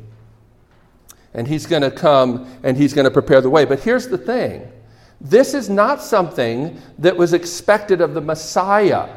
And 1.34 1.46
he's 1.46 1.66
going 1.66 1.82
to 1.82 1.90
come 1.90 2.58
and 2.62 2.76
he's 2.76 2.94
going 2.94 3.04
to 3.04 3.10
prepare 3.10 3.40
the 3.40 3.50
way. 3.50 3.64
But 3.64 3.80
here's 3.80 4.08
the 4.08 4.18
thing 4.18 4.70
this 5.20 5.52
is 5.52 5.68
not 5.68 6.02
something 6.02 6.80
that 6.98 7.16
was 7.16 7.32
expected 7.32 8.00
of 8.00 8.14
the 8.14 8.20
Messiah. 8.20 9.08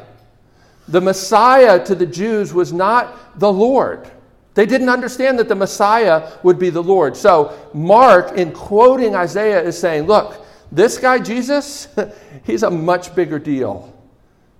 The 0.88 1.00
Messiah 1.00 1.82
to 1.86 1.94
the 1.94 2.06
Jews 2.06 2.52
was 2.52 2.72
not 2.72 3.38
the 3.38 3.52
Lord. 3.52 4.10
They 4.54 4.66
didn't 4.66 4.90
understand 4.90 5.38
that 5.38 5.48
the 5.48 5.54
Messiah 5.54 6.30
would 6.42 6.58
be 6.58 6.70
the 6.70 6.82
Lord. 6.82 7.16
So, 7.16 7.56
Mark, 7.72 8.36
in 8.36 8.52
quoting 8.52 9.14
Isaiah, 9.14 9.62
is 9.62 9.78
saying, 9.78 10.06
Look, 10.06 10.44
this 10.70 10.98
guy, 10.98 11.18
Jesus, 11.18 11.88
he's 12.44 12.62
a 12.62 12.70
much 12.70 13.14
bigger 13.14 13.38
deal 13.38 13.92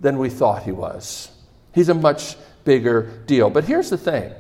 than 0.00 0.18
we 0.18 0.30
thought 0.30 0.62
he 0.62 0.72
was. 0.72 1.30
He's 1.72 1.88
a 1.88 1.94
much 1.94 2.36
bigger 2.64 3.22
deal. 3.26 3.50
But 3.50 3.64
here's 3.64 3.90
the 3.90 3.98
thing 3.98 4.32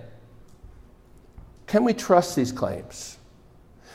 can 1.66 1.84
we 1.84 1.92
trust 1.92 2.36
these 2.36 2.52
claims? 2.52 3.18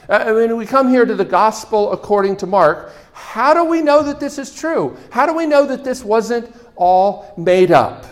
Uh, 0.08 0.24
I 0.27 0.32
mean, 0.32 0.56
we 0.56 0.65
come 0.65 0.89
here 0.89 1.06
to 1.06 1.15
the 1.15 1.25
gospel 1.25 1.91
according 1.91 2.38
to 2.38 2.48
Mark. 2.48 2.94
How 3.13 3.53
do 3.53 3.65
we 3.65 3.82
know 3.82 4.01
that 4.03 4.20
this 4.20 4.38
is 4.38 4.53
true? 4.53 4.98
How 5.10 5.25
do 5.25 5.34
we 5.34 5.46
know 5.46 5.65
that 5.65 5.84
this 5.84 6.03
wasn't 6.03 6.56
all 6.75 7.34
made 7.38 7.72
up? 7.72 8.06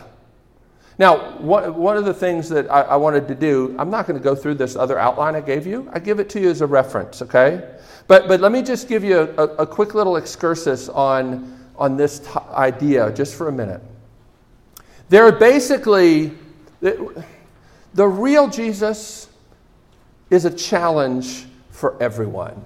Now, 0.99 1.37
one 1.37 1.95
of 1.95 2.05
the 2.05 2.13
things 2.13 2.49
that 2.49 2.67
I 2.71 2.95
wanted 2.95 3.27
to 3.27 3.35
do, 3.35 3.75
I'm 3.77 3.91
not 3.91 4.07
going 4.07 4.17
to 4.17 4.23
go 4.23 4.33
through 4.33 4.55
this 4.55 4.75
other 4.75 4.97
outline 4.97 5.35
I 5.35 5.41
gave 5.41 5.67
you. 5.67 5.87
I 5.93 5.99
give 5.99 6.19
it 6.19 6.27
to 6.31 6.39
you 6.39 6.49
as 6.49 6.61
a 6.61 6.65
reference, 6.65 7.21
okay? 7.21 7.75
But, 8.07 8.27
but 8.27 8.41
let 8.41 8.51
me 8.51 8.63
just 8.63 8.87
give 8.87 9.03
you 9.03 9.19
a, 9.19 9.43
a 9.43 9.67
quick 9.67 9.93
little 9.93 10.17
excursus 10.17 10.89
on, 10.89 11.55
on 11.75 11.97
this 11.97 12.19
t- 12.19 12.29
idea 12.51 13.11
just 13.11 13.35
for 13.35 13.47
a 13.47 13.51
minute. 13.51 13.81
There 15.09 15.23
are 15.23 15.31
basically, 15.31 16.31
the 16.81 18.07
real 18.07 18.47
Jesus 18.47 19.29
is 20.29 20.45
a 20.45 20.51
challenge 20.51 21.46
for 21.77 21.95
everyone. 22.01 22.65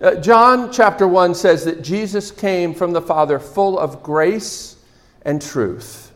Uh, 0.00 0.14
John 0.14 0.70
chapter 0.70 1.08
1 1.08 1.34
says 1.34 1.64
that 1.64 1.82
Jesus 1.82 2.30
came 2.30 2.72
from 2.72 2.92
the 2.92 3.02
Father 3.02 3.40
full 3.40 3.76
of 3.76 4.00
grace 4.00 4.76
and 5.22 5.42
truth. 5.42 6.12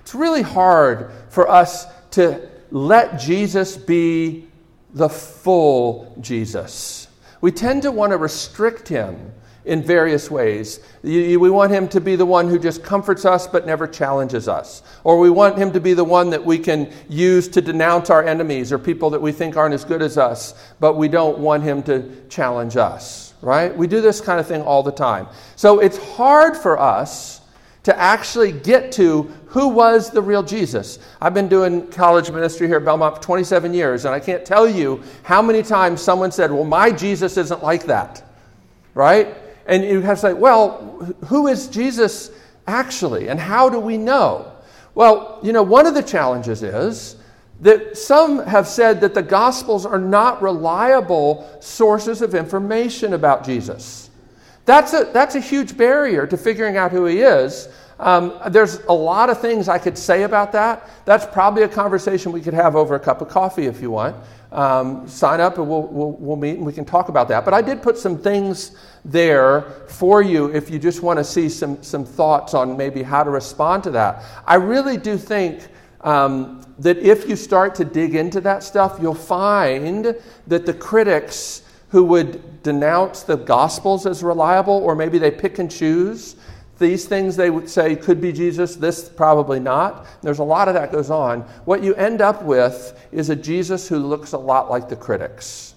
It's 0.00 0.16
really 0.16 0.42
hard 0.42 1.12
for 1.28 1.48
us 1.48 1.86
to 2.10 2.48
let 2.72 3.20
Jesus 3.20 3.76
be 3.76 4.48
the 4.94 5.08
full 5.08 6.16
Jesus. 6.20 7.06
We 7.40 7.52
tend 7.52 7.82
to 7.82 7.92
want 7.92 8.10
to 8.10 8.16
restrict 8.16 8.88
him 8.88 9.32
in 9.64 9.82
various 9.82 10.30
ways. 10.30 10.80
We 11.02 11.36
want 11.36 11.72
him 11.72 11.88
to 11.88 12.00
be 12.00 12.16
the 12.16 12.26
one 12.26 12.48
who 12.48 12.58
just 12.58 12.82
comforts 12.82 13.24
us 13.24 13.46
but 13.46 13.66
never 13.66 13.86
challenges 13.86 14.48
us. 14.48 14.82
Or 15.04 15.18
we 15.18 15.30
want 15.30 15.56
him 15.56 15.72
to 15.72 15.80
be 15.80 15.94
the 15.94 16.04
one 16.04 16.30
that 16.30 16.44
we 16.44 16.58
can 16.58 16.92
use 17.08 17.48
to 17.48 17.62
denounce 17.62 18.10
our 18.10 18.22
enemies 18.22 18.72
or 18.72 18.78
people 18.78 19.10
that 19.10 19.22
we 19.22 19.32
think 19.32 19.56
aren't 19.56 19.74
as 19.74 19.84
good 19.84 20.02
as 20.02 20.18
us, 20.18 20.54
but 20.80 20.96
we 20.96 21.08
don't 21.08 21.38
want 21.38 21.62
him 21.62 21.82
to 21.84 22.24
challenge 22.28 22.76
us, 22.76 23.34
right? 23.40 23.74
We 23.74 23.86
do 23.86 24.00
this 24.00 24.20
kind 24.20 24.38
of 24.38 24.46
thing 24.46 24.62
all 24.62 24.82
the 24.82 24.92
time. 24.92 25.28
So 25.56 25.80
it's 25.80 25.98
hard 25.98 26.56
for 26.56 26.78
us 26.78 27.40
to 27.84 27.98
actually 27.98 28.50
get 28.50 28.92
to 28.92 29.22
who 29.46 29.68
was 29.68 30.10
the 30.10 30.20
real 30.20 30.42
Jesus. 30.42 30.98
I've 31.20 31.34
been 31.34 31.48
doing 31.48 31.86
college 31.88 32.30
ministry 32.30 32.66
here 32.66 32.78
at 32.78 32.84
Belmont 32.84 33.16
for 33.16 33.22
27 33.22 33.72
years, 33.72 34.04
and 34.04 34.14
I 34.14 34.20
can't 34.20 34.44
tell 34.44 34.68
you 34.68 35.02
how 35.22 35.40
many 35.40 35.62
times 35.62 36.00
someone 36.00 36.32
said, 36.32 36.50
Well, 36.50 36.64
my 36.64 36.90
Jesus 36.90 37.36
isn't 37.36 37.62
like 37.62 37.84
that, 37.84 38.24
right? 38.94 39.36
And 39.66 39.84
you 39.84 40.00
have 40.02 40.18
to 40.18 40.20
say, 40.20 40.32
well, 40.32 41.14
who 41.26 41.48
is 41.48 41.68
Jesus 41.68 42.30
actually? 42.66 43.28
And 43.28 43.40
how 43.40 43.68
do 43.68 43.78
we 43.78 43.96
know? 43.96 44.52
Well, 44.94 45.40
you 45.42 45.52
know, 45.52 45.62
one 45.62 45.86
of 45.86 45.94
the 45.94 46.02
challenges 46.02 46.62
is 46.62 47.16
that 47.60 47.96
some 47.96 48.44
have 48.46 48.66
said 48.66 49.00
that 49.00 49.14
the 49.14 49.22
Gospels 49.22 49.86
are 49.86 49.98
not 49.98 50.42
reliable 50.42 51.58
sources 51.60 52.20
of 52.20 52.34
information 52.34 53.14
about 53.14 53.44
Jesus. 53.44 54.10
That's 54.64 54.92
a, 54.92 55.10
that's 55.12 55.34
a 55.34 55.40
huge 55.40 55.76
barrier 55.76 56.26
to 56.26 56.36
figuring 56.36 56.76
out 56.76 56.90
who 56.90 57.04
he 57.06 57.20
is. 57.20 57.68
Um, 57.98 58.38
there's 58.50 58.80
a 58.84 58.92
lot 58.92 59.30
of 59.30 59.40
things 59.40 59.68
I 59.68 59.78
could 59.78 59.96
say 59.96 60.24
about 60.24 60.52
that. 60.52 60.88
That's 61.04 61.26
probably 61.26 61.62
a 61.62 61.68
conversation 61.68 62.32
we 62.32 62.40
could 62.40 62.54
have 62.54 62.74
over 62.74 62.94
a 62.94 63.00
cup 63.00 63.20
of 63.20 63.28
coffee 63.28 63.66
if 63.66 63.80
you 63.80 63.90
want. 63.90 64.16
Um, 64.50 65.08
sign 65.08 65.40
up 65.40 65.58
and 65.58 65.68
we'll, 65.68 65.88
we'll, 65.88 66.12
we'll 66.12 66.36
meet 66.36 66.56
and 66.56 66.66
we 66.66 66.72
can 66.72 66.84
talk 66.84 67.08
about 67.08 67.28
that. 67.28 67.44
But 67.44 67.54
I 67.54 67.62
did 67.62 67.82
put 67.82 67.98
some 67.98 68.16
things 68.16 68.76
there 69.04 69.62
for 69.88 70.22
you 70.22 70.54
if 70.54 70.70
you 70.70 70.78
just 70.78 71.02
want 71.02 71.18
to 71.18 71.24
see 71.24 71.48
some, 71.48 71.82
some 71.82 72.04
thoughts 72.04 72.54
on 72.54 72.76
maybe 72.76 73.02
how 73.02 73.24
to 73.24 73.30
respond 73.30 73.82
to 73.84 73.90
that. 73.92 74.22
I 74.46 74.56
really 74.56 74.96
do 74.96 75.18
think 75.18 75.66
um, 76.02 76.64
that 76.78 76.98
if 76.98 77.28
you 77.28 77.34
start 77.34 77.74
to 77.76 77.84
dig 77.84 78.14
into 78.14 78.40
that 78.42 78.62
stuff, 78.62 78.98
you'll 79.00 79.14
find 79.14 80.14
that 80.46 80.66
the 80.66 80.74
critics 80.74 81.62
who 81.88 82.04
would 82.04 82.62
denounce 82.62 83.22
the 83.22 83.36
Gospels 83.36 84.04
as 84.04 84.22
reliable, 84.22 84.74
or 84.74 84.94
maybe 84.94 85.18
they 85.18 85.30
pick 85.30 85.58
and 85.58 85.70
choose, 85.70 86.36
these 86.78 87.06
things 87.06 87.36
they 87.36 87.50
would 87.50 87.68
say 87.68 87.94
could 87.94 88.20
be 88.20 88.32
Jesus, 88.32 88.76
this 88.76 89.08
probably 89.08 89.60
not. 89.60 90.06
There's 90.22 90.40
a 90.40 90.44
lot 90.44 90.68
of 90.68 90.74
that 90.74 90.90
goes 90.90 91.10
on. 91.10 91.42
What 91.64 91.82
you 91.82 91.94
end 91.94 92.20
up 92.20 92.42
with 92.42 92.98
is 93.12 93.30
a 93.30 93.36
Jesus 93.36 93.88
who 93.88 93.98
looks 93.98 94.32
a 94.32 94.38
lot 94.38 94.70
like 94.70 94.88
the 94.88 94.96
critics. 94.96 95.74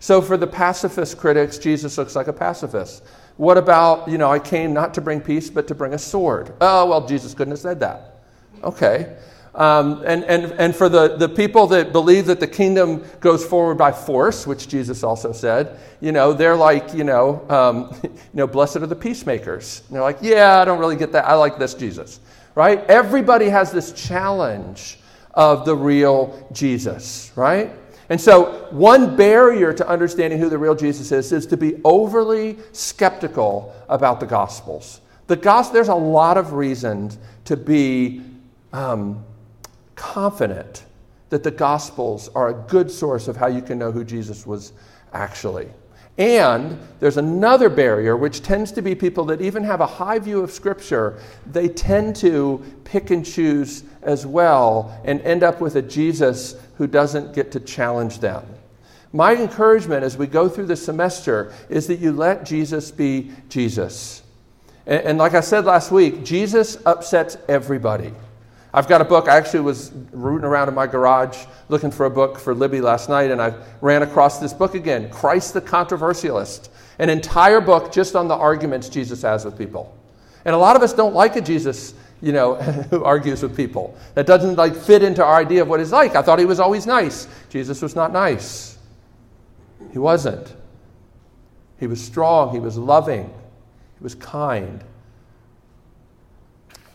So 0.00 0.22
for 0.22 0.36
the 0.36 0.46
pacifist 0.46 1.18
critics, 1.18 1.58
Jesus 1.58 1.98
looks 1.98 2.14
like 2.14 2.28
a 2.28 2.32
pacifist. 2.32 3.02
What 3.36 3.58
about, 3.58 4.08
you 4.08 4.18
know, 4.18 4.30
I 4.30 4.38
came 4.38 4.72
not 4.72 4.94
to 4.94 5.00
bring 5.00 5.20
peace, 5.20 5.50
but 5.50 5.66
to 5.68 5.74
bring 5.74 5.94
a 5.94 5.98
sword? 5.98 6.52
Oh, 6.60 6.86
well, 6.86 7.06
Jesus 7.06 7.34
couldn't 7.34 7.52
have 7.52 7.60
said 7.60 7.80
that. 7.80 8.20
Okay. 8.62 9.16
Um, 9.58 10.04
and, 10.06 10.22
and, 10.24 10.52
and 10.52 10.74
for 10.74 10.88
the, 10.88 11.16
the 11.16 11.28
people 11.28 11.66
that 11.66 11.90
believe 11.90 12.26
that 12.26 12.38
the 12.38 12.46
kingdom 12.46 13.04
goes 13.18 13.44
forward 13.44 13.74
by 13.74 13.90
force, 13.90 14.46
which 14.46 14.68
Jesus 14.68 15.02
also 15.02 15.32
said, 15.32 15.80
you 16.00 16.12
know, 16.12 16.32
they're 16.32 16.54
like, 16.54 16.94
you 16.94 17.02
know, 17.02 17.44
um, 17.50 17.92
you 18.04 18.10
know, 18.34 18.46
blessed 18.46 18.76
are 18.76 18.86
the 18.86 18.94
peacemakers. 18.94 19.82
And 19.88 19.96
they're 19.96 20.02
like, 20.02 20.18
yeah, 20.20 20.60
I 20.60 20.64
don't 20.64 20.78
really 20.78 20.94
get 20.94 21.10
that. 21.10 21.24
I 21.24 21.34
like 21.34 21.58
this 21.58 21.74
Jesus, 21.74 22.20
right? 22.54 22.84
Everybody 22.84 23.48
has 23.48 23.72
this 23.72 23.90
challenge 23.92 25.00
of 25.34 25.64
the 25.64 25.74
real 25.74 26.48
Jesus, 26.52 27.32
right? 27.34 27.72
And 28.10 28.20
so, 28.20 28.68
one 28.70 29.16
barrier 29.16 29.72
to 29.72 29.86
understanding 29.88 30.38
who 30.38 30.48
the 30.48 30.56
real 30.56 30.76
Jesus 30.76 31.10
is 31.10 31.32
is 31.32 31.46
to 31.46 31.56
be 31.56 31.80
overly 31.84 32.58
skeptical 32.72 33.74
about 33.88 34.20
the 34.20 34.26
Gospels. 34.26 35.00
The 35.26 35.36
gospel, 35.36 35.74
there's 35.74 35.88
a 35.88 35.94
lot 35.94 36.38
of 36.38 36.54
reasons 36.54 37.18
to 37.44 37.56
be 37.56 38.22
um, 38.72 39.24
confident 39.98 40.84
that 41.28 41.42
the 41.42 41.50
Gospels 41.50 42.30
are 42.34 42.48
a 42.48 42.54
good 42.54 42.90
source 42.90 43.28
of 43.28 43.36
how 43.36 43.48
you 43.48 43.60
can 43.60 43.78
know 43.78 43.92
who 43.92 44.04
Jesus 44.04 44.46
was 44.46 44.72
actually. 45.12 45.68
And 46.16 46.78
there's 46.98 47.16
another 47.16 47.68
barrier, 47.68 48.16
which 48.16 48.42
tends 48.42 48.72
to 48.72 48.82
be 48.82 48.94
people 48.94 49.24
that 49.26 49.40
even 49.40 49.62
have 49.62 49.80
a 49.80 49.86
high 49.86 50.18
view 50.18 50.40
of 50.40 50.50
Scripture, 50.50 51.20
they 51.46 51.68
tend 51.68 52.16
to 52.16 52.64
pick 52.82 53.10
and 53.10 53.24
choose 53.24 53.84
as 54.02 54.26
well 54.26 55.00
and 55.04 55.20
end 55.20 55.44
up 55.44 55.60
with 55.60 55.76
a 55.76 55.82
Jesus 55.82 56.56
who 56.76 56.88
doesn't 56.88 57.34
get 57.34 57.52
to 57.52 57.60
challenge 57.60 58.18
them. 58.18 58.44
My 59.12 59.34
encouragement 59.34 60.02
as 60.02 60.16
we 60.16 60.26
go 60.26 60.48
through 60.48 60.66
the 60.66 60.76
semester 60.76 61.52
is 61.68 61.86
that 61.86 62.00
you 62.00 62.12
let 62.12 62.44
Jesus 62.44 62.90
be 62.90 63.30
Jesus. 63.48 64.22
And, 64.86 65.02
and 65.02 65.18
like 65.18 65.34
I 65.34 65.40
said 65.40 65.64
last 65.64 65.92
week, 65.92 66.24
Jesus 66.24 66.78
upsets 66.84 67.36
everybody. 67.48 68.12
I've 68.72 68.88
got 68.88 69.00
a 69.00 69.04
book. 69.04 69.28
I 69.28 69.36
actually 69.36 69.60
was 69.60 69.92
rooting 70.12 70.44
around 70.44 70.68
in 70.68 70.74
my 70.74 70.86
garage 70.86 71.46
looking 71.68 71.90
for 71.90 72.06
a 72.06 72.10
book 72.10 72.38
for 72.38 72.54
Libby 72.54 72.80
last 72.80 73.08
night, 73.08 73.30
and 73.30 73.40
I 73.40 73.54
ran 73.80 74.02
across 74.02 74.38
this 74.38 74.52
book 74.52 74.74
again 74.74 75.10
Christ 75.10 75.54
the 75.54 75.60
Controversialist. 75.60 76.70
An 76.98 77.10
entire 77.10 77.60
book 77.60 77.92
just 77.92 78.16
on 78.16 78.28
the 78.28 78.34
arguments 78.34 78.88
Jesus 78.88 79.22
has 79.22 79.44
with 79.44 79.56
people. 79.56 79.96
And 80.44 80.54
a 80.54 80.58
lot 80.58 80.76
of 80.76 80.82
us 80.82 80.92
don't 80.92 81.14
like 81.14 81.36
a 81.36 81.40
Jesus, 81.40 81.94
you 82.20 82.32
know, 82.32 82.54
who 82.90 83.04
argues 83.04 83.42
with 83.42 83.56
people. 83.56 83.96
That 84.14 84.26
doesn't 84.26 84.56
like 84.56 84.74
fit 84.74 85.02
into 85.02 85.24
our 85.24 85.36
idea 85.36 85.62
of 85.62 85.68
what 85.68 85.80
he's 85.80 85.92
like. 85.92 86.16
I 86.16 86.22
thought 86.22 86.38
he 86.38 86.44
was 86.44 86.60
always 86.60 86.86
nice. 86.86 87.28
Jesus 87.50 87.80
was 87.80 87.94
not 87.94 88.12
nice. 88.12 88.78
He 89.92 89.98
wasn't. 89.98 90.54
He 91.78 91.86
was 91.86 92.04
strong, 92.04 92.52
he 92.52 92.58
was 92.60 92.76
loving, 92.76 93.24
he 93.24 94.02
was 94.02 94.14
kind. 94.14 94.82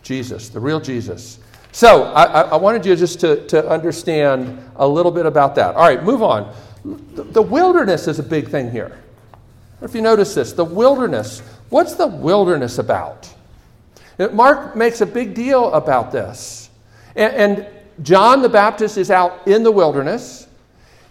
Jesus, 0.02 0.50
the 0.50 0.60
real 0.60 0.80
Jesus. 0.80 1.38
So 1.74 2.04
I, 2.04 2.42
I, 2.42 2.56
wanted 2.56 2.86
you 2.86 2.94
just 2.94 3.18
to, 3.18 3.44
to 3.48 3.68
understand 3.68 4.62
a 4.76 4.86
little 4.86 5.10
bit 5.10 5.26
about 5.26 5.56
that. 5.56 5.74
All 5.74 5.82
right, 5.82 6.00
move 6.04 6.22
on. 6.22 6.54
The, 6.84 7.42
wilderness 7.42 8.06
is 8.06 8.20
a 8.20 8.22
big 8.22 8.48
thing 8.48 8.70
here. 8.70 8.96
If 9.82 9.92
you 9.92 10.00
notice 10.00 10.36
this, 10.36 10.52
the 10.52 10.64
wilderness, 10.64 11.40
what's 11.70 11.94
the 11.94 12.06
wilderness 12.06 12.78
about? 12.78 13.28
Mark 14.30 14.76
makes 14.76 15.00
a 15.00 15.06
big 15.06 15.34
deal 15.34 15.72
about 15.72 16.12
this. 16.12 16.70
And, 17.16 17.34
and 17.34 17.66
John 18.04 18.40
the 18.40 18.48
Baptist 18.48 18.96
is 18.96 19.10
out 19.10 19.48
in 19.48 19.64
the 19.64 19.72
wilderness. 19.72 20.46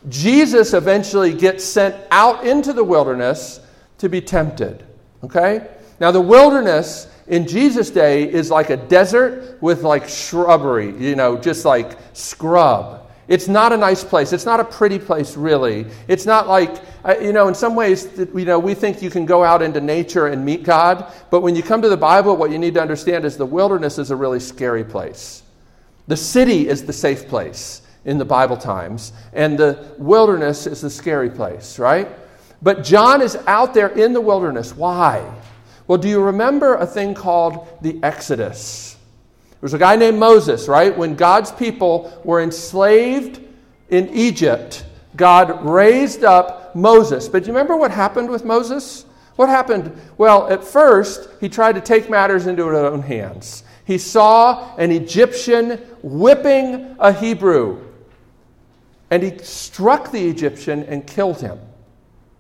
Jesus 0.08 0.74
eventually 0.74 1.34
gets 1.34 1.65
sent 1.65 1.93
out 2.10 2.48
into 2.48 2.72
the 2.72 2.86
wilderness 2.86 3.60
to 3.98 4.08
be 4.08 4.22
tempted. 4.22 4.86
Okay? 5.25 5.67
Now, 6.00 6.12
the 6.12 6.22
wilderness 6.22 7.12
in 7.27 7.48
Jesus' 7.48 7.89
day 7.89 8.32
is 8.32 8.51
like 8.51 8.70
a 8.70 8.77
desert 8.77 9.58
with 9.62 9.84
like 9.84 10.08
shrubbery, 10.08 10.96
you 10.98 11.15
know, 11.15 11.38
just 11.38 11.65
like 11.65 11.98
scrub. 12.13 13.10
It's 13.27 13.48
not 13.48 13.72
a 13.72 13.77
nice 13.77 14.03
place. 14.03 14.34
It's 14.34 14.46
not 14.46 14.60
a 14.60 14.65
pretty 14.65 15.00
place, 15.00 15.38
really. 15.38 15.86
It's 16.10 16.25
not 16.25 16.50
like, 16.50 16.75
uh, 17.06 17.15
you 17.22 17.32
know, 17.32 17.48
in 17.48 17.56
some 17.56 17.74
ways, 17.74 18.10
you 18.18 18.46
know, 18.46 18.60
we 18.60 18.74
think 18.74 19.01
you 19.01 19.10
can 19.10 19.25
go 19.25 19.44
out 19.44 19.62
into 19.62 19.80
nature 19.80 20.27
and 20.27 20.44
meet 20.44 20.63
God. 20.63 21.12
But 21.30 21.42
when 21.42 21.56
you 21.56 21.63
come 21.63 21.82
to 21.82 21.89
the 21.89 21.98
Bible, 21.98 22.36
what 22.36 22.51
you 22.51 22.60
need 22.60 22.74
to 22.74 22.82
understand 22.82 23.24
is 23.24 23.38
the 23.38 23.46
wilderness 23.46 23.98
is 23.98 24.12
a 24.12 24.15
really 24.15 24.42
scary 24.42 24.84
place. 24.84 25.44
The 26.08 26.18
city 26.18 26.68
is 26.68 26.84
the 26.84 26.92
safe 26.92 27.30
place 27.30 27.82
in 28.03 28.18
the 28.18 28.25
Bible 28.25 28.58
times, 28.58 29.13
and 29.32 29.58
the 29.58 29.96
wilderness 29.98 30.68
is 30.68 30.82
the 30.82 30.89
scary 30.89 31.30
place, 31.30 31.80
right? 31.80 32.10
But 32.62 32.84
John 32.84 33.22
is 33.22 33.38
out 33.48 33.74
there 33.74 33.88
in 33.88 34.12
the 34.12 34.20
wilderness. 34.20 34.75
Why? 34.75 35.24
Well, 35.88 35.98
do 35.98 36.08
you 36.08 36.22
remember 36.22 36.75
a 36.75 36.86
thing 36.86 37.13
called 37.13 37.68
the 37.82 38.00
Exodus? 38.04 38.98
There 39.52 39.60
was 39.62 39.74
a 39.74 39.80
guy 39.80 39.96
named 39.96 40.19
Moses, 40.19 40.67
right? 40.67 40.98
When 40.98 41.15
God's 41.15 41.52
people 41.52 42.22
were 42.24 42.41
enslaved 42.41 43.41
in 43.89 44.10
Egypt, 44.10 44.86
God 45.15 45.65
raised 45.65 46.24
up 46.24 46.76
Moses. 46.76 47.28
But 47.30 47.43
do 47.43 47.48
you 47.48 47.54
remember 47.54 47.76
what 47.76 47.91
happened 47.91 48.30
with 48.30 48.46
Moses? 48.46 49.06
What 49.36 49.50
happened? 49.50 50.00
Well, 50.17 50.48
at 50.48 50.63
first, 50.63 51.30
he 51.39 51.50
tried 51.50 51.76
to 51.76 51.82
take 51.82 52.10
matters 52.10 52.48
into 52.48 52.67
his 52.67 52.78
own 52.78 53.02
hands. 53.02 53.63
He 53.86 53.98
saw 53.98 54.76
an 54.78 54.91
Egyptian 54.91 55.82
whipping 56.02 56.96
a 57.00 57.12
Hebrew, 57.12 57.82
and 59.10 59.24
he 59.24 59.38
struck 59.39 60.12
the 60.12 60.30
Egyptian 60.30 60.84
and 60.84 61.06
killed 61.06 61.41
him, 61.41 61.60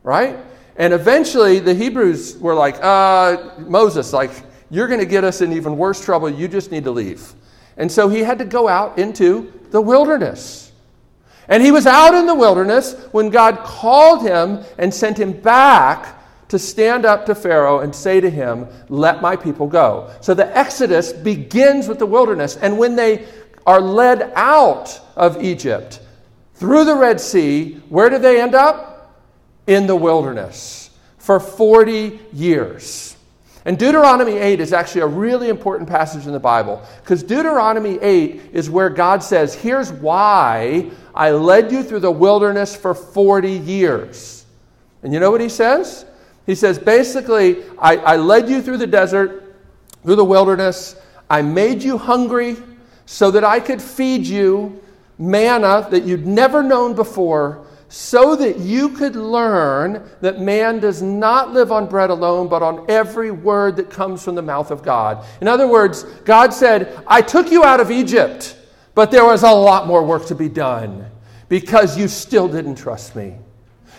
right? 0.03 0.37
And 0.75 0.93
eventually 0.93 1.59
the 1.59 1.73
Hebrews 1.73 2.37
were 2.37 2.55
like, 2.55 2.81
uh, 2.81 3.51
Moses, 3.59 4.11
like, 4.13 4.31
you're 4.69 4.87
going 4.87 4.99
to 4.99 5.05
get 5.05 5.23
us 5.23 5.41
in 5.41 5.53
even 5.53 5.77
worse 5.77 6.03
trouble. 6.03 6.29
You 6.29 6.47
just 6.47 6.71
need 6.71 6.83
to 6.85 6.91
leave. 6.91 7.33
And 7.77 7.91
so 7.91 8.09
he 8.09 8.19
had 8.19 8.39
to 8.39 8.45
go 8.45 8.67
out 8.67 8.97
into 8.97 9.51
the 9.71 9.81
wilderness. 9.81 10.71
And 11.47 11.61
he 11.61 11.71
was 11.71 11.85
out 11.85 12.13
in 12.15 12.25
the 12.25 12.35
wilderness 12.35 12.93
when 13.11 13.29
God 13.29 13.59
called 13.59 14.23
him 14.23 14.63
and 14.77 14.93
sent 14.93 15.19
him 15.19 15.33
back 15.33 16.19
to 16.47 16.59
stand 16.59 17.05
up 17.05 17.25
to 17.25 17.35
Pharaoh 17.35 17.79
and 17.79 17.93
say 17.93 18.21
to 18.21 18.29
him, 18.29 18.67
Let 18.89 19.21
my 19.21 19.35
people 19.35 19.67
go. 19.67 20.11
So 20.21 20.33
the 20.33 20.55
Exodus 20.55 21.11
begins 21.11 21.87
with 21.87 21.99
the 21.99 22.05
wilderness. 22.05 22.57
And 22.57 22.77
when 22.77 22.95
they 22.95 23.25
are 23.65 23.81
led 23.81 24.31
out 24.35 24.99
of 25.15 25.43
Egypt 25.43 26.01
through 26.55 26.85
the 26.85 26.95
Red 26.95 27.19
Sea, 27.19 27.75
where 27.89 28.09
do 28.09 28.19
they 28.19 28.41
end 28.41 28.55
up? 28.55 28.92
In 29.67 29.87
the 29.87 29.95
wilderness 29.95 30.89
for 31.17 31.39
40 31.39 32.19
years. 32.33 33.15
And 33.65 33.77
Deuteronomy 33.79 34.33
8 34.33 34.59
is 34.59 34.73
actually 34.73 35.01
a 35.01 35.07
really 35.07 35.47
important 35.47 35.87
passage 35.87 36.27
in 36.27 36.33
the 36.33 36.39
Bible 36.39 36.85
because 37.01 37.23
Deuteronomy 37.23 37.97
8 38.01 38.49
is 38.51 38.69
where 38.69 38.89
God 38.89 39.23
says, 39.23 39.55
Here's 39.55 39.91
why 39.91 40.91
I 41.15 41.31
led 41.31 41.71
you 41.71 41.81
through 41.83 42.01
the 42.01 42.11
wilderness 42.11 42.75
for 42.75 42.93
40 42.93 43.51
years. 43.51 44.45
And 45.01 45.13
you 45.13 45.19
know 45.19 45.31
what 45.31 45.39
he 45.39 45.49
says? 45.49 46.05
He 46.45 46.55
says, 46.55 46.77
basically, 46.77 47.63
I, 47.79 47.97
I 47.97 48.15
led 48.17 48.49
you 48.49 48.61
through 48.61 48.77
the 48.77 48.87
desert, 48.87 49.55
through 50.03 50.15
the 50.15 50.25
wilderness. 50.25 50.95
I 51.29 51.41
made 51.41 51.83
you 51.83 51.97
hungry 51.97 52.57
so 53.05 53.31
that 53.31 53.43
I 53.45 53.59
could 53.59 53.81
feed 53.81 54.25
you 54.25 54.81
manna 55.17 55.87
that 55.91 56.03
you'd 56.03 56.25
never 56.25 56.63
known 56.63 56.95
before 56.95 57.65
so 57.93 58.35
that 58.35 58.57
you 58.57 58.89
could 58.89 59.15
learn 59.15 60.09
that 60.19 60.41
man 60.41 60.79
does 60.79 61.03
not 61.03 61.53
live 61.53 61.71
on 61.71 61.87
bread 61.87 62.09
alone, 62.09 62.47
but 62.47 62.63
on 62.63 62.83
every 62.89 63.29
word 63.29 63.75
that 63.75 63.91
comes 63.91 64.23
from 64.23 64.33
the 64.33 64.41
mouth 64.41 64.71
of 64.71 64.81
God. 64.81 65.23
In 65.41 65.47
other 65.47 65.67
words, 65.67 66.01
God 66.25 66.51
said, 66.51 66.99
I 67.05 67.21
took 67.21 67.51
you 67.51 67.63
out 67.63 67.79
of 67.79 67.91
Egypt, 67.91 68.57
but 68.95 69.11
there 69.11 69.23
was 69.23 69.43
a 69.43 69.51
lot 69.51 69.85
more 69.85 70.03
work 70.03 70.25
to 70.25 70.33
be 70.33 70.49
done 70.49 71.05
because 71.49 71.95
you 71.95 72.07
still 72.07 72.47
didn't 72.47 72.77
trust 72.77 73.15
me. 73.15 73.35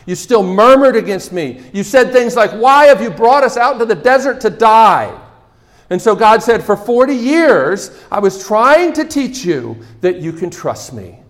You 0.06 0.16
still 0.16 0.42
murmured 0.42 0.96
against 0.96 1.30
me. 1.30 1.62
You 1.72 1.84
said 1.84 2.10
things 2.10 2.34
like, 2.34 2.50
Why 2.50 2.86
have 2.86 3.00
you 3.00 3.10
brought 3.10 3.44
us 3.44 3.56
out 3.56 3.74
into 3.74 3.84
the 3.84 3.94
desert 3.94 4.40
to 4.40 4.50
die? 4.50 5.16
And 5.88 6.02
so 6.02 6.16
God 6.16 6.42
said, 6.42 6.64
For 6.64 6.76
40 6.76 7.14
years, 7.14 7.96
I 8.10 8.18
was 8.18 8.44
trying 8.44 8.92
to 8.94 9.04
teach 9.04 9.44
you 9.44 9.78
that 10.00 10.16
you 10.16 10.32
can 10.32 10.50
trust 10.50 10.92
me. 10.92 11.20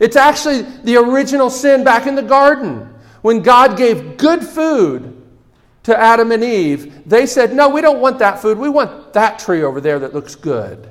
It's 0.00 0.16
actually 0.16 0.62
the 0.62 0.96
original 0.96 1.50
sin 1.50 1.84
back 1.84 2.06
in 2.06 2.14
the 2.14 2.22
garden. 2.22 2.92
When 3.22 3.40
God 3.40 3.76
gave 3.76 4.16
good 4.16 4.44
food 4.44 5.22
to 5.84 5.98
Adam 5.98 6.32
and 6.32 6.42
Eve, 6.42 7.08
they 7.08 7.26
said, 7.26 7.54
No, 7.54 7.68
we 7.68 7.80
don't 7.80 8.00
want 8.00 8.18
that 8.18 8.40
food. 8.40 8.58
We 8.58 8.68
want 8.68 9.12
that 9.12 9.38
tree 9.38 9.62
over 9.62 9.80
there 9.80 9.98
that 10.00 10.14
looks 10.14 10.34
good. 10.34 10.90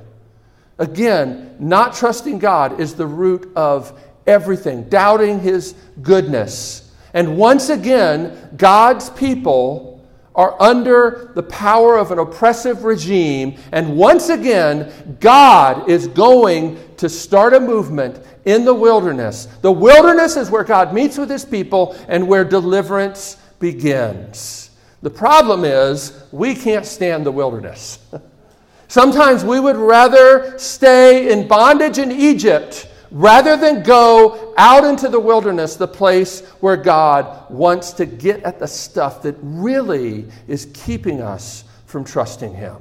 Again, 0.78 1.54
not 1.60 1.94
trusting 1.94 2.38
God 2.38 2.80
is 2.80 2.94
the 2.94 3.06
root 3.06 3.52
of 3.54 3.98
everything, 4.26 4.88
doubting 4.88 5.38
his 5.40 5.74
goodness. 6.02 6.92
And 7.12 7.36
once 7.36 7.68
again, 7.68 8.36
God's 8.56 9.10
people 9.10 9.94
are 10.34 10.60
under 10.60 11.30
the 11.36 11.42
power 11.44 11.96
of 11.96 12.10
an 12.10 12.18
oppressive 12.18 12.82
regime. 12.82 13.56
And 13.70 13.96
once 13.96 14.30
again, 14.30 15.16
God 15.20 15.88
is 15.88 16.08
going 16.08 16.78
to 16.96 17.08
start 17.08 17.54
a 17.54 17.60
movement 17.60 18.18
in 18.44 18.64
the 18.64 18.74
wilderness. 18.74 19.46
The 19.62 19.72
wilderness 19.72 20.36
is 20.36 20.50
where 20.50 20.64
God 20.64 20.92
meets 20.92 21.18
with 21.18 21.30
his 21.30 21.44
people 21.44 21.96
and 22.08 22.28
where 22.28 22.44
deliverance 22.44 23.36
begins. 23.58 24.70
The 25.02 25.10
problem 25.10 25.64
is, 25.64 26.24
we 26.32 26.54
can't 26.54 26.86
stand 26.86 27.26
the 27.26 27.32
wilderness. 27.32 27.98
Sometimes 28.88 29.44
we 29.44 29.60
would 29.60 29.76
rather 29.76 30.58
stay 30.58 31.32
in 31.32 31.48
bondage 31.48 31.98
in 31.98 32.12
Egypt 32.12 32.88
rather 33.10 33.56
than 33.56 33.82
go 33.82 34.54
out 34.56 34.84
into 34.84 35.08
the 35.08 35.20
wilderness, 35.20 35.76
the 35.76 35.88
place 35.88 36.40
where 36.60 36.76
God 36.76 37.50
wants 37.50 37.92
to 37.94 38.06
get 38.06 38.42
at 38.42 38.58
the 38.58 38.66
stuff 38.66 39.22
that 39.22 39.36
really 39.40 40.26
is 40.48 40.68
keeping 40.74 41.20
us 41.20 41.64
from 41.86 42.04
trusting 42.04 42.54
Him. 42.54 42.76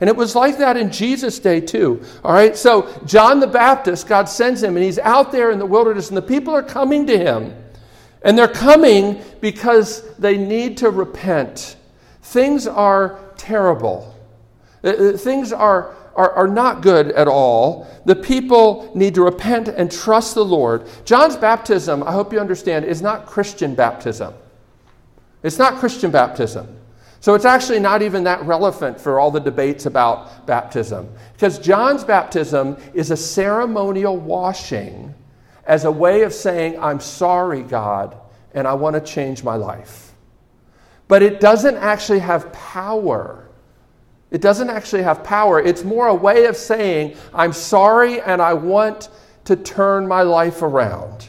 And 0.00 0.08
it 0.08 0.16
was 0.16 0.34
like 0.34 0.56
that 0.58 0.78
in 0.78 0.90
Jesus' 0.90 1.38
day, 1.38 1.60
too. 1.60 2.02
All 2.24 2.32
right? 2.32 2.56
So, 2.56 2.90
John 3.04 3.38
the 3.38 3.46
Baptist, 3.46 4.08
God 4.08 4.28
sends 4.28 4.62
him, 4.62 4.76
and 4.76 4.84
he's 4.84 4.98
out 4.98 5.30
there 5.30 5.50
in 5.50 5.58
the 5.58 5.66
wilderness, 5.66 6.08
and 6.08 6.16
the 6.16 6.22
people 6.22 6.54
are 6.54 6.62
coming 6.62 7.06
to 7.06 7.18
him. 7.18 7.54
And 8.22 8.36
they're 8.36 8.48
coming 8.48 9.22
because 9.40 10.14
they 10.16 10.38
need 10.38 10.78
to 10.78 10.90
repent. 10.90 11.76
Things 12.22 12.66
are 12.66 13.18
terrible. 13.36 14.14
Uh, 14.82 14.88
uh, 14.88 15.16
things 15.16 15.52
are, 15.52 15.94
are, 16.14 16.32
are 16.32 16.48
not 16.48 16.80
good 16.80 17.12
at 17.12 17.28
all. 17.28 17.86
The 18.06 18.16
people 18.16 18.90
need 18.94 19.14
to 19.16 19.22
repent 19.22 19.68
and 19.68 19.92
trust 19.92 20.34
the 20.34 20.44
Lord. 20.44 20.88
John's 21.04 21.36
baptism, 21.36 22.02
I 22.02 22.12
hope 22.12 22.32
you 22.32 22.40
understand, 22.40 22.86
is 22.86 23.02
not 23.02 23.26
Christian 23.26 23.74
baptism. 23.74 24.32
It's 25.42 25.58
not 25.58 25.78
Christian 25.78 26.10
baptism. 26.10 26.79
So 27.20 27.34
it's 27.34 27.44
actually 27.44 27.80
not 27.80 28.00
even 28.00 28.24
that 28.24 28.42
relevant 28.44 28.98
for 28.98 29.20
all 29.20 29.30
the 29.30 29.40
debates 29.40 29.84
about 29.84 30.46
baptism. 30.46 31.12
Because 31.34 31.58
John's 31.58 32.02
baptism 32.02 32.78
is 32.94 33.10
a 33.10 33.16
ceremonial 33.16 34.16
washing 34.16 35.14
as 35.66 35.84
a 35.84 35.90
way 35.90 36.22
of 36.22 36.32
saying, 36.32 36.80
I'm 36.80 36.98
sorry, 36.98 37.62
God, 37.62 38.16
and 38.54 38.66
I 38.66 38.72
want 38.72 38.94
to 38.94 39.00
change 39.00 39.44
my 39.44 39.54
life. 39.56 40.14
But 41.08 41.22
it 41.22 41.40
doesn't 41.40 41.76
actually 41.76 42.20
have 42.20 42.50
power. 42.52 43.48
It 44.30 44.40
doesn't 44.40 44.70
actually 44.70 45.02
have 45.02 45.22
power. 45.22 45.60
It's 45.60 45.84
more 45.84 46.06
a 46.06 46.14
way 46.14 46.46
of 46.46 46.56
saying, 46.56 47.16
I'm 47.34 47.52
sorry 47.52 48.22
and 48.22 48.40
I 48.40 48.54
want 48.54 49.10
to 49.44 49.56
turn 49.56 50.08
my 50.08 50.22
life 50.22 50.62
around. 50.62 51.28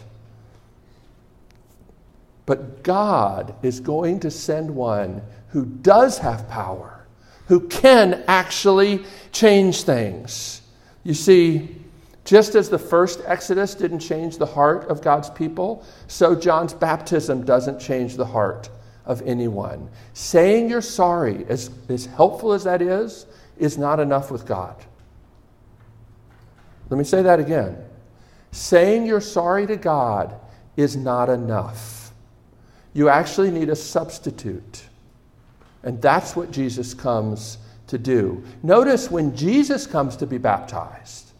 But 2.45 2.84
God 2.84 3.56
is 3.62 3.80
going 3.80 4.19
to 4.21 4.32
send 4.32 4.69
one 4.69 5.21
who 5.52 5.66
does 5.66 6.18
have 6.20 6.48
power, 6.50 7.06
who 7.48 7.68
can 7.68 8.24
actually 8.28 9.04
change 9.32 9.84
things. 9.84 10.62
You 11.04 11.14
see, 11.14 11.76
just 12.24 12.56
as 12.56 12.70
the 12.70 12.80
first 12.80 13.22
Exodus 13.26 13.76
didn't 13.76 14.00
change 14.00 14.38
the 14.38 14.46
heart 14.46 14.88
of 14.90 15.02
God's 15.02 15.30
people, 15.30 15.86
so 16.08 16.36
John's 16.36 16.74
baptism 16.74 17.44
doesn't 17.44 17.80
change 17.80 18.16
the 18.16 18.26
heart 18.26 18.70
of 19.06 19.22
anyone. 19.24 19.90
Saying 20.14 20.70
you're 20.70 20.82
sorry, 20.82 21.46
as, 21.50 21.70
as 21.90 22.06
helpful 22.06 22.54
as 22.54 22.64
that 22.64 22.82
is, 22.82 23.26
is 23.58 23.78
not 23.78 24.00
enough 24.00 24.32
with 24.32 24.46
God. 24.46 24.76
Let 26.90 26.98
me 26.98 27.04
say 27.04 27.22
that 27.24 27.40
again. 27.40 27.78
Saying 28.52 29.06
you're 29.06 29.22
sorry 29.22 29.66
to 29.68 29.78
God 29.78 30.40
is 30.76 30.96
not 30.96 31.30
enough. 31.30 32.12
You 32.94 33.10
actually 33.10 33.50
need 33.50 33.70
a 33.70 33.76
substitute. 33.76 34.84
And 35.84 36.02
that's 36.02 36.36
what 36.36 36.52
Jesus 36.52 36.94
comes 36.94 37.58
to 37.88 37.98
do. 37.98 38.44
Notice 38.63 39.10
when 39.10 39.36
Jesus 39.36 39.88
comes 39.88 40.15
to 40.17 40.28
be 40.28 40.38
baptized, 40.38 41.32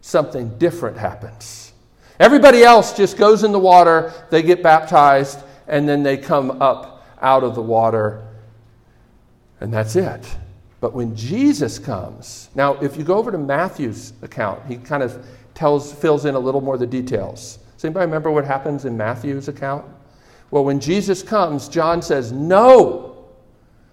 something 0.00 0.56
different 0.58 0.96
happens. 0.96 1.72
Everybody 2.18 2.62
else 2.62 2.96
just 2.96 3.16
goes 3.16 3.44
in 3.44 3.52
the 3.52 3.58
water, 3.58 4.12
they 4.30 4.42
get 4.42 4.62
baptized, 4.62 5.38
and 5.68 5.88
then 5.88 6.02
they 6.02 6.16
come 6.16 6.62
up 6.62 7.06
out 7.20 7.42
of 7.42 7.54
the 7.54 7.62
water, 7.62 8.26
and 9.60 9.72
that's 9.72 9.96
it. 9.96 10.36
But 10.80 10.94
when 10.94 11.14
Jesus 11.14 11.78
comes, 11.78 12.50
now 12.54 12.74
if 12.74 12.96
you 12.96 13.04
go 13.04 13.16
over 13.16 13.30
to 13.30 13.38
Matthew's 13.38 14.12
account, 14.22 14.64
he 14.66 14.76
kind 14.76 15.02
of 15.02 15.24
tells, 15.54 15.92
fills 15.92 16.24
in 16.24 16.34
a 16.34 16.38
little 16.38 16.60
more 16.60 16.78
the 16.78 16.86
details. 16.86 17.58
Does 17.76 17.84
anybody 17.84 18.06
remember 18.06 18.30
what 18.30 18.44
happens 18.44 18.84
in 18.84 18.96
Matthew's 18.96 19.48
account? 19.48 19.84
Well, 20.50 20.64
when 20.64 20.80
Jesus 20.80 21.22
comes, 21.22 21.68
John 21.68 22.02
says, 22.02 22.32
No, 22.32 23.09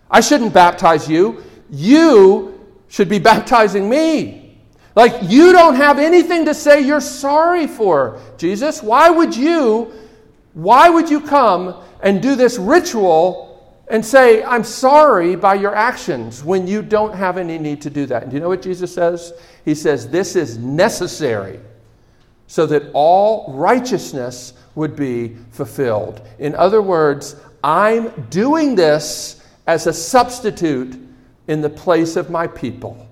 I 0.09 0.21
shouldn't 0.21 0.53
baptize 0.53 1.09
you. 1.09 1.43
You 1.69 2.65
should 2.87 3.09
be 3.09 3.19
baptizing 3.33 3.89
me. 3.89 4.59
Like, 4.95 5.29
you 5.29 5.51
don't 5.51 5.75
have 5.75 5.99
anything 5.99 6.45
to 6.45 6.55
say 6.55 6.81
you're 6.81 6.99
sorry 7.01 7.67
for, 7.67 8.19
Jesus. 8.37 8.81
Why 8.81 9.11
would 9.11 9.35
you, 9.35 9.93
why 10.53 10.89
would 10.89 11.07
you 11.07 11.21
come 11.21 11.83
and 12.01 12.19
do 12.19 12.35
this 12.35 12.57
ritual 12.57 13.77
and 13.89 14.03
say, 14.03 14.43
I'm 14.43 14.63
sorry 14.63 15.35
by 15.35 15.53
your 15.53 15.75
actions 15.75 16.43
when 16.43 16.65
you 16.65 16.81
don't 16.81 17.13
have 17.13 17.37
any 17.37 17.59
need 17.59 17.79
to 17.83 17.91
do 17.91 18.07
that? 18.07 18.23
And 18.23 18.31
do 18.31 18.37
you 18.37 18.41
know 18.41 18.49
what 18.49 18.63
Jesus 18.63 18.91
says? 18.91 19.33
He 19.63 19.75
says, 19.75 20.09
This 20.09 20.35
is 20.35 20.57
necessary 20.57 21.59
so 22.47 22.65
that 22.65 22.89
all 22.93 23.53
righteousness 23.53 24.53
would 24.73 24.95
be 24.95 25.35
fulfilled. 25.51 26.27
In 26.39 26.55
other 26.55 26.81
words, 26.81 27.35
I'm 27.63 28.09
doing 28.29 28.73
this 28.73 29.43
as 29.67 29.85
a 29.85 29.93
substitute 29.93 30.97
in 31.47 31.61
the 31.61 31.69
place 31.69 32.15
of 32.15 32.29
my 32.29 32.47
people. 32.47 33.07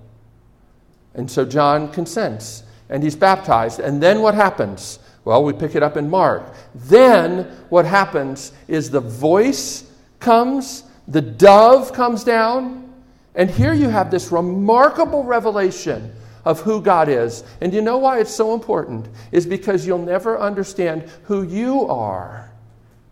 And 1.13 1.30
so 1.30 1.46
John 1.46 1.91
consents 1.91 2.63
and 2.89 3.04
he's 3.04 3.15
baptized. 3.15 3.80
And 3.80 4.02
then 4.02 4.22
what 4.22 4.34
happens? 4.34 5.00
Well, 5.24 5.44
we 5.44 5.54
pick 5.54 5.76
it 5.76 5.84
up 5.84 5.98
in 5.98 6.10
Mark. 6.10 6.54
Then 6.74 7.44
what 7.70 7.86
happens 7.86 8.52
is 8.68 8.89
the 8.89 9.00
voice 9.00 9.89
comes, 10.20 10.84
the 11.08 11.22
dove 11.22 11.94
comes 11.94 12.24
down, 12.24 12.94
and 13.34 13.50
here 13.50 13.74
you 13.74 13.89
have 13.89 14.12
this 14.12 14.32
remarkable 14.32 15.24
revelation 15.24 16.13
of 16.46 16.62
who 16.62 16.80
God 16.80 17.10
is. 17.10 17.44
And 17.60 17.74
you 17.74 17.82
know 17.82 17.98
why 17.98 18.20
it's 18.20 18.34
so 18.34 18.54
important? 18.54 19.08
Is 19.32 19.46
because 19.46 19.86
you'll 19.86 19.98
never 19.98 20.39
understand 20.39 21.10
who 21.24 21.44
you 21.44 21.88
are 21.88 22.52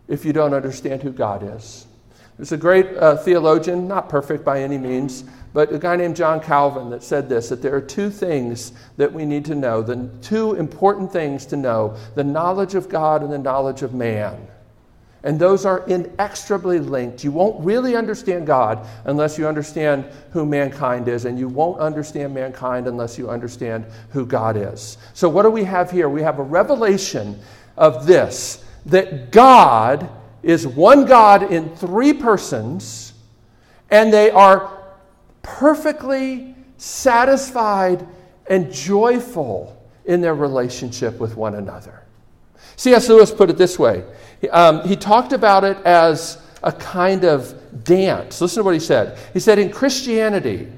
if 0.06 0.24
you 0.24 0.32
don't 0.32 0.54
understand 0.54 1.02
who 1.02 1.10
God 1.10 1.56
is. 1.56 1.86
There's 2.36 2.52
a 2.52 2.56
great 2.56 2.96
uh, 2.96 3.16
theologian, 3.16 3.86
not 3.86 4.08
perfect 4.08 4.44
by 4.44 4.62
any 4.62 4.76
means, 4.76 5.24
but 5.52 5.72
a 5.72 5.78
guy 5.78 5.94
named 5.94 6.16
John 6.16 6.40
Calvin 6.40 6.90
that 6.90 7.04
said 7.04 7.28
this 7.28 7.48
that 7.48 7.62
there 7.62 7.74
are 7.76 7.80
two 7.80 8.10
things 8.10 8.72
that 8.96 9.12
we 9.12 9.24
need 9.24 9.44
to 9.44 9.54
know, 9.54 9.82
the 9.82 10.10
two 10.20 10.54
important 10.54 11.12
things 11.12 11.46
to 11.46 11.56
know 11.56 11.96
the 12.16 12.24
knowledge 12.24 12.74
of 12.74 12.88
God 12.88 13.22
and 13.22 13.32
the 13.32 13.38
knowledge 13.38 13.82
of 13.82 13.94
man. 13.94 14.48
And 15.22 15.38
those 15.38 15.64
are 15.64 15.86
inextricably 15.86 16.80
linked. 16.80 17.24
You 17.24 17.32
won't 17.32 17.64
really 17.64 17.96
understand 17.96 18.46
God 18.46 18.86
unless 19.04 19.38
you 19.38 19.48
understand 19.48 20.04
who 20.32 20.44
mankind 20.44 21.08
is, 21.08 21.24
and 21.24 21.38
you 21.38 21.48
won't 21.48 21.80
understand 21.80 22.34
mankind 22.34 22.86
unless 22.86 23.16
you 23.16 23.30
understand 23.30 23.86
who 24.10 24.26
God 24.26 24.56
is. 24.56 24.98
So, 25.14 25.28
what 25.28 25.44
do 25.44 25.50
we 25.50 25.64
have 25.64 25.90
here? 25.90 26.10
We 26.10 26.20
have 26.22 26.40
a 26.40 26.42
revelation 26.42 27.40
of 27.76 28.06
this 28.06 28.62
that 28.86 29.30
God 29.30 30.10
is 30.44 30.66
one 30.66 31.04
God 31.04 31.52
in 31.52 31.74
three 31.76 32.12
persons, 32.12 33.14
and 33.90 34.12
they 34.12 34.30
are 34.30 34.82
perfectly 35.42 36.54
satisfied 36.76 38.06
and 38.48 38.72
joyful 38.72 39.80
in 40.04 40.20
their 40.20 40.34
relationship 40.34 41.18
with 41.18 41.36
one 41.36 41.54
another. 41.54 42.02
C.S. 42.76 43.08
Lewis 43.08 43.30
put 43.30 43.50
it 43.50 43.56
this 43.56 43.78
way 43.78 44.04
um, 44.50 44.86
he 44.86 44.96
talked 44.96 45.32
about 45.32 45.64
it 45.64 45.78
as 45.86 46.42
a 46.62 46.72
kind 46.72 47.24
of 47.24 47.54
dance. 47.84 48.40
Listen 48.40 48.60
to 48.60 48.64
what 48.64 48.74
he 48.74 48.80
said. 48.80 49.18
He 49.32 49.40
said, 49.40 49.58
In 49.58 49.70
Christianity, 49.70 50.70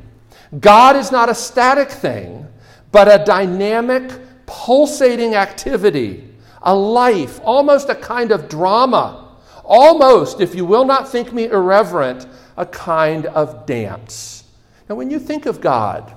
God 0.60 0.96
is 0.96 1.10
not 1.10 1.28
a 1.28 1.34
static 1.34 1.90
thing, 1.90 2.46
but 2.92 3.08
a 3.08 3.24
dynamic, 3.24 4.12
pulsating 4.46 5.34
activity, 5.34 6.28
a 6.62 6.74
life, 6.74 7.40
almost 7.42 7.88
a 7.88 7.94
kind 7.94 8.30
of 8.30 8.48
drama 8.48 9.25
almost, 9.66 10.40
if 10.40 10.54
you 10.54 10.64
will 10.64 10.84
not 10.84 11.08
think 11.08 11.32
me 11.32 11.44
irreverent, 11.44 12.26
a 12.56 12.64
kind 12.66 13.26
of 13.26 13.66
dance. 13.66 14.44
Now, 14.88 14.94
when 14.94 15.10
you 15.10 15.18
think 15.18 15.46
of 15.46 15.60
God, 15.60 16.14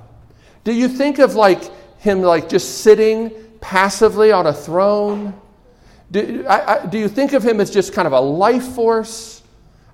do 0.64 0.74
you 0.74 0.88
think 0.88 1.20
of 1.20 1.36
like 1.36 1.64
him 2.00 2.22
like 2.22 2.48
just 2.48 2.80
sitting 2.80 3.32
passively 3.60 4.32
on 4.32 4.48
a 4.48 4.54
throne? 4.54 5.34
Do, 6.12 6.46
I, 6.48 6.76
I, 6.76 6.86
do 6.86 6.98
you 6.98 7.08
think 7.08 7.34
of 7.34 7.44
him 7.44 7.60
as 7.60 7.70
just 7.70 7.94
kind 7.94 8.08
of 8.08 8.14
a 8.14 8.20
life 8.20 8.68
force? 8.74 9.39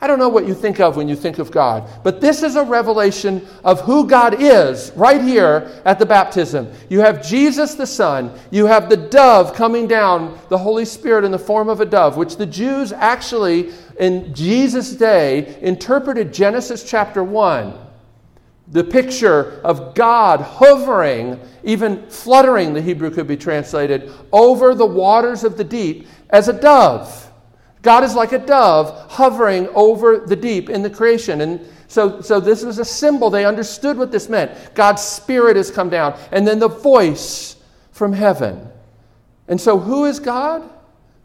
I 0.01 0.07
don't 0.07 0.19
know 0.19 0.29
what 0.29 0.45
you 0.45 0.53
think 0.53 0.79
of 0.79 0.97
when 0.97 1.07
you 1.07 1.15
think 1.15 1.39
of 1.39 1.51
God, 1.51 1.89
but 2.03 2.19
this 2.19 2.43
is 2.43 2.57
a 2.57 2.63
revelation 2.63 3.47
of 3.63 3.81
who 3.81 4.05
God 4.05 4.41
is 4.41 4.91
right 4.95 5.21
here 5.21 5.81
at 5.85 5.99
the 5.99 6.05
baptism. 6.05 6.71
You 6.89 6.99
have 6.99 7.25
Jesus 7.25 7.75
the 7.75 7.87
Son, 7.87 8.37
you 8.51 8.65
have 8.65 8.89
the 8.89 8.97
dove 8.97 9.55
coming 9.55 9.87
down, 9.87 10.37
the 10.49 10.57
Holy 10.57 10.85
Spirit 10.85 11.23
in 11.23 11.31
the 11.31 11.39
form 11.39 11.69
of 11.69 11.79
a 11.79 11.85
dove, 11.85 12.17
which 12.17 12.35
the 12.35 12.45
Jews 12.45 12.91
actually 12.91 13.71
in 13.97 14.33
Jesus' 14.33 14.91
day 14.91 15.57
interpreted 15.61 16.33
Genesis 16.33 16.83
chapter 16.83 17.23
1. 17.23 17.73
The 18.67 18.83
picture 18.83 19.61
of 19.63 19.95
God 19.95 20.41
hovering, 20.41 21.39
even 21.63 22.05
fluttering, 22.09 22.73
the 22.73 22.81
Hebrew 22.81 23.11
could 23.11 23.27
be 23.27 23.37
translated, 23.37 24.11
over 24.33 24.75
the 24.75 24.85
waters 24.85 25.43
of 25.43 25.55
the 25.55 25.63
deep 25.63 26.07
as 26.31 26.49
a 26.49 26.53
dove. 26.53 27.24
God 27.85 28.03
is 28.03 28.15
like 28.15 28.31
a 28.31 28.39
dove 28.39 29.11
hovering 29.11 29.67
over 29.75 30.17
the 30.17 30.35
deep 30.35 30.71
in 30.71 30.81
the 30.81 30.89
creation. 30.89 31.41
And 31.41 31.61
so, 31.87 32.19
so 32.19 32.39
this 32.39 32.63
was 32.63 32.79
a 32.79 32.83
symbol. 32.83 33.29
They 33.29 33.45
understood 33.45 33.95
what 33.95 34.11
this 34.11 34.27
meant. 34.27 34.73
God's 34.73 35.03
Spirit 35.03 35.55
has 35.55 35.69
come 35.69 35.91
down. 35.91 36.17
And 36.31 36.47
then 36.47 36.57
the 36.57 36.67
voice 36.67 37.57
from 37.91 38.11
heaven. 38.11 38.67
And 39.47 39.61
so, 39.61 39.77
who 39.77 40.05
is 40.05 40.19
God? 40.19 40.67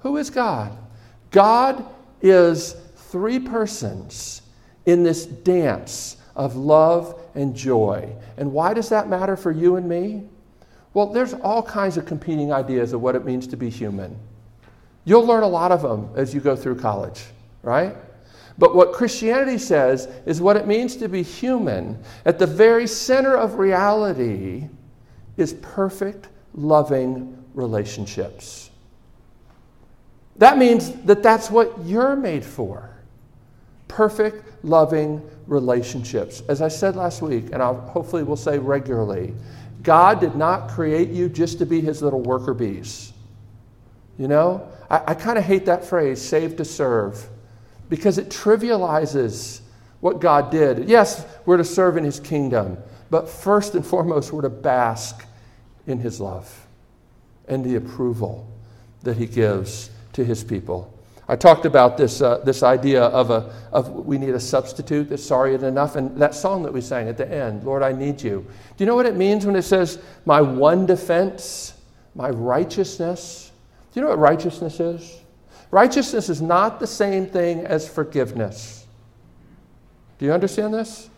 Who 0.00 0.18
is 0.18 0.28
God? 0.28 0.76
God 1.30 1.82
is 2.20 2.76
three 2.94 3.38
persons 3.38 4.42
in 4.84 5.02
this 5.02 5.24
dance 5.24 6.18
of 6.36 6.56
love 6.56 7.18
and 7.34 7.56
joy. 7.56 8.14
And 8.36 8.52
why 8.52 8.74
does 8.74 8.90
that 8.90 9.08
matter 9.08 9.34
for 9.34 9.50
you 9.50 9.76
and 9.76 9.88
me? 9.88 10.28
Well, 10.92 11.06
there's 11.06 11.32
all 11.32 11.62
kinds 11.62 11.96
of 11.96 12.04
competing 12.04 12.52
ideas 12.52 12.92
of 12.92 13.00
what 13.00 13.16
it 13.16 13.24
means 13.24 13.46
to 13.46 13.56
be 13.56 13.70
human. 13.70 14.18
You'll 15.04 15.26
learn 15.26 15.42
a 15.42 15.48
lot 15.48 15.72
of 15.72 15.82
them 15.82 16.10
as 16.16 16.34
you 16.34 16.40
go 16.40 16.54
through 16.54 16.76
college, 16.76 17.22
right? 17.62 17.96
But 18.58 18.74
what 18.74 18.92
Christianity 18.92 19.58
says 19.58 20.06
is 20.26 20.40
what 20.40 20.56
it 20.56 20.66
means 20.66 20.96
to 20.96 21.08
be 21.08 21.22
human. 21.22 22.02
At 22.26 22.38
the 22.38 22.46
very 22.46 22.86
center 22.86 23.34
of 23.34 23.54
reality 23.54 24.68
is 25.36 25.54
perfect, 25.54 26.28
loving 26.54 27.42
relationships. 27.54 28.70
That 30.36 30.58
means 30.58 30.92
that 31.02 31.22
that's 31.22 31.50
what 31.50 31.84
you're 31.84 32.16
made 32.16 32.44
for 32.44 32.90
perfect, 33.88 34.44
loving 34.64 35.20
relationships. 35.48 36.42
As 36.48 36.62
I 36.62 36.68
said 36.68 36.94
last 36.94 37.22
week, 37.22 37.46
and 37.52 37.60
I 37.60 37.72
hopefully 37.72 38.22
will 38.22 38.36
say 38.36 38.56
regularly, 38.56 39.34
God 39.82 40.20
did 40.20 40.36
not 40.36 40.70
create 40.70 41.08
you 41.08 41.28
just 41.28 41.58
to 41.58 41.66
be 41.66 41.80
his 41.80 42.00
little 42.00 42.20
worker 42.20 42.54
bees. 42.54 43.12
You 44.16 44.28
know, 44.28 44.68
I, 44.90 45.02
I 45.08 45.14
kind 45.14 45.38
of 45.38 45.44
hate 45.44 45.66
that 45.66 45.84
phrase, 45.84 46.20
saved 46.20 46.58
to 46.58 46.64
serve, 46.64 47.26
because 47.88 48.18
it 48.18 48.28
trivializes 48.28 49.60
what 50.00 50.20
God 50.20 50.50
did. 50.50 50.88
Yes, 50.88 51.26
we're 51.46 51.56
to 51.58 51.64
serve 51.64 51.96
in 51.96 52.04
his 52.04 52.20
kingdom, 52.20 52.76
but 53.10 53.28
first 53.28 53.74
and 53.74 53.84
foremost, 53.84 54.32
we're 54.32 54.42
to 54.42 54.50
bask 54.50 55.24
in 55.86 55.98
his 55.98 56.20
love 56.20 56.66
and 57.48 57.64
the 57.64 57.76
approval 57.76 58.46
that 59.02 59.16
he 59.16 59.26
gives 59.26 59.90
to 60.12 60.24
his 60.24 60.44
people. 60.44 60.96
I 61.28 61.36
talked 61.36 61.64
about 61.64 61.96
this, 61.96 62.22
uh, 62.22 62.38
this 62.38 62.64
idea 62.64 63.04
of, 63.04 63.30
a, 63.30 63.54
of 63.72 63.90
we 63.90 64.18
need 64.18 64.34
a 64.34 64.40
substitute 64.40 65.08
that's 65.08 65.24
sorry 65.24 65.54
enough. 65.54 65.94
And 65.94 66.16
that 66.16 66.34
song 66.34 66.64
that 66.64 66.72
we 66.72 66.80
sang 66.80 67.08
at 67.08 67.16
the 67.16 67.32
end, 67.32 67.62
Lord, 67.62 67.84
I 67.84 67.92
need 67.92 68.20
you. 68.20 68.44
Do 68.76 68.84
you 68.84 68.86
know 68.86 68.96
what 68.96 69.06
it 69.06 69.14
means 69.14 69.46
when 69.46 69.54
it 69.54 69.62
says, 69.62 70.00
my 70.24 70.40
one 70.40 70.86
defense, 70.86 71.74
my 72.16 72.30
righteousness? 72.30 73.49
Do 73.92 74.00
you 74.00 74.02
know 74.02 74.10
what 74.10 74.18
righteousness 74.18 74.80
is? 74.80 75.20
Righteousness 75.70 76.28
is 76.28 76.42
not 76.42 76.80
the 76.80 76.86
same 76.86 77.26
thing 77.26 77.64
as 77.66 77.88
forgiveness. 77.88 78.86
Do 80.18 80.26
you 80.26 80.32
understand 80.32 80.74
this? 80.74 81.08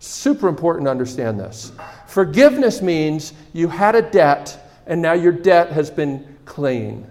Super 0.00 0.48
important 0.48 0.86
to 0.86 0.90
understand 0.90 1.38
this. 1.38 1.72
Forgiveness 2.06 2.82
means 2.82 3.32
you 3.52 3.68
had 3.68 3.94
a 3.94 4.02
debt 4.02 4.58
and 4.86 5.02
now 5.02 5.12
your 5.12 5.32
debt 5.32 5.70
has 5.72 5.90
been 5.90 6.36
clean. 6.44 7.06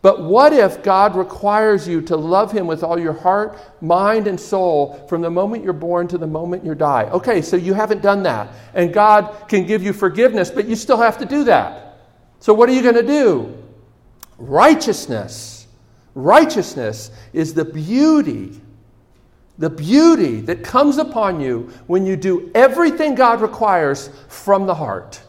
But 0.00 0.22
what 0.22 0.52
if 0.52 0.82
God 0.84 1.16
requires 1.16 1.88
you 1.88 2.00
to 2.02 2.16
love 2.16 2.52
Him 2.52 2.68
with 2.68 2.84
all 2.84 2.98
your 2.98 3.12
heart, 3.12 3.58
mind, 3.82 4.28
and 4.28 4.38
soul 4.38 5.04
from 5.08 5.22
the 5.22 5.30
moment 5.30 5.64
you're 5.64 5.72
born 5.72 6.06
to 6.08 6.18
the 6.18 6.26
moment 6.26 6.64
you 6.64 6.74
die? 6.76 7.04
Okay, 7.10 7.42
so 7.42 7.56
you 7.56 7.74
haven't 7.74 8.00
done 8.00 8.22
that. 8.22 8.48
And 8.74 8.92
God 8.92 9.48
can 9.48 9.66
give 9.66 9.82
you 9.82 9.92
forgiveness, 9.92 10.50
but 10.50 10.66
you 10.66 10.76
still 10.76 10.98
have 10.98 11.18
to 11.18 11.24
do 11.24 11.44
that. 11.44 11.98
So 12.38 12.54
what 12.54 12.68
are 12.68 12.72
you 12.72 12.82
going 12.82 12.94
to 12.94 13.06
do? 13.06 13.67
Righteousness. 14.38 15.66
Righteousness 16.14 17.10
is 17.32 17.54
the 17.54 17.64
beauty, 17.64 18.60
the 19.58 19.70
beauty 19.70 20.40
that 20.42 20.64
comes 20.64 20.98
upon 20.98 21.40
you 21.40 21.72
when 21.86 22.06
you 22.06 22.16
do 22.16 22.50
everything 22.54 23.14
God 23.14 23.40
requires 23.40 24.10
from 24.28 24.66
the 24.66 24.74
heart. 24.74 25.20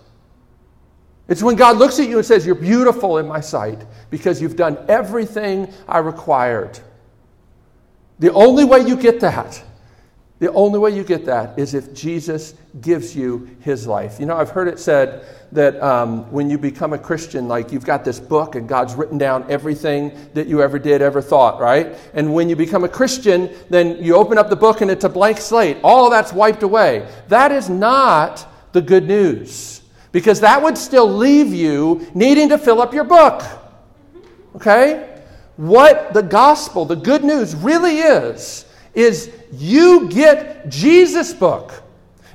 It's 1.27 1.43
when 1.43 1.55
God 1.55 1.77
looks 1.77 1.99
at 1.99 2.09
you 2.09 2.17
and 2.17 2.25
says, 2.25 2.45
You're 2.45 2.55
beautiful 2.55 3.19
in 3.19 3.27
my 3.27 3.39
sight 3.39 3.85
because 4.09 4.41
you've 4.41 4.55
done 4.55 4.83
everything 4.87 5.71
I 5.87 5.99
required. 5.99 6.79
The 8.17 8.33
only 8.33 8.65
way 8.65 8.79
you 8.79 8.97
get 8.97 9.19
that, 9.19 9.63
the 10.39 10.51
only 10.53 10.79
way 10.79 10.91
you 10.91 11.03
get 11.03 11.25
that 11.25 11.59
is 11.59 11.73
if 11.73 11.93
Jesus 11.93 12.53
gives 12.79 13.13
you 13.15 13.55
his 13.59 13.85
life. 13.85 14.19
You 14.19 14.25
know, 14.25 14.37
I've 14.37 14.49
heard 14.49 14.69
it 14.69 14.79
said 14.79 15.25
that 15.51 15.81
um, 15.83 16.31
when 16.31 16.49
you 16.49 16.57
become 16.57 16.93
a 16.93 16.97
Christian, 16.97 17.49
like 17.49 17.73
you've 17.73 17.85
got 17.85 18.05
this 18.05 18.19
book 18.19 18.55
and 18.55 18.67
God's 18.67 18.95
written 18.95 19.17
down 19.17 19.45
everything 19.49 20.17
that 20.33 20.47
you 20.47 20.61
ever 20.61 20.79
did, 20.79 21.01
ever 21.01 21.21
thought, 21.21 21.59
right? 21.59 21.97
And 22.13 22.33
when 22.33 22.47
you 22.47 22.55
become 22.55 22.85
a 22.85 22.89
Christian, 22.89 23.49
then 23.69 24.01
you 24.01 24.15
open 24.15 24.37
up 24.37 24.49
the 24.49 24.55
book 24.55 24.79
and 24.79 24.89
it's 24.89 25.03
a 25.03 25.09
blank 25.09 25.39
slate. 25.39 25.77
All 25.83 26.09
that's 26.09 26.31
wiped 26.31 26.63
away. 26.63 27.07
That 27.27 27.51
is 27.51 27.69
not 27.69 28.47
the 28.71 28.81
good 28.81 29.07
news 29.07 29.81
because 30.11 30.39
that 30.39 30.61
would 30.61 30.77
still 30.77 31.11
leave 31.11 31.53
you 31.53 32.07
needing 32.13 32.49
to 32.49 32.57
fill 32.57 32.81
up 32.81 32.93
your 32.93 33.03
book. 33.03 33.43
Okay? 34.55 35.21
What 35.57 36.13
the 36.13 36.23
gospel, 36.23 36.85
the 36.85 36.95
good 36.95 37.25
news 37.25 37.55
really 37.55 37.97
is, 37.97 38.65
is 38.99 39.31
you 39.51 40.09
get 40.09 40.69
Jesus' 40.69 41.33
book. 41.33 41.83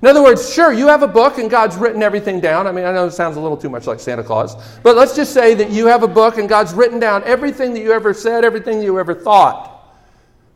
In 0.01 0.09
other 0.09 0.23
words, 0.23 0.53
sure, 0.53 0.73
you 0.73 0.87
have 0.87 1.03
a 1.03 1.09
book 1.09 1.39
and 1.39 1.51
God's 1.51 1.77
written 1.77 2.03
everything 2.03 2.41
down. 2.41 2.67
I 2.67 2.73
mean, 2.73 2.85
I 2.85 2.93
know 2.93 3.07
it 3.07 3.13
sounds 3.13 3.37
a 3.37 3.41
little 3.41 3.57
too 3.57 3.69
much 3.69 3.87
like 3.87 4.01
Santa 4.01 4.23
Claus, 4.23 4.57
but 4.83 4.97
let's 4.97 5.15
just 5.15 5.33
say 5.33 5.55
that 5.55 5.71
you 5.71 5.87
have 5.87 6.03
a 6.03 6.09
book 6.09 6.39
and 6.39 6.49
God's 6.49 6.75
written 6.75 6.99
down 6.99 7.23
everything 7.25 7.75
that 7.75 7.81
you 7.81 7.93
ever 7.93 8.13
said, 8.13 8.45
everything 8.45 8.79
that 8.79 8.85
you 8.85 8.99
ever 8.99 9.15
thought. 9.15 9.71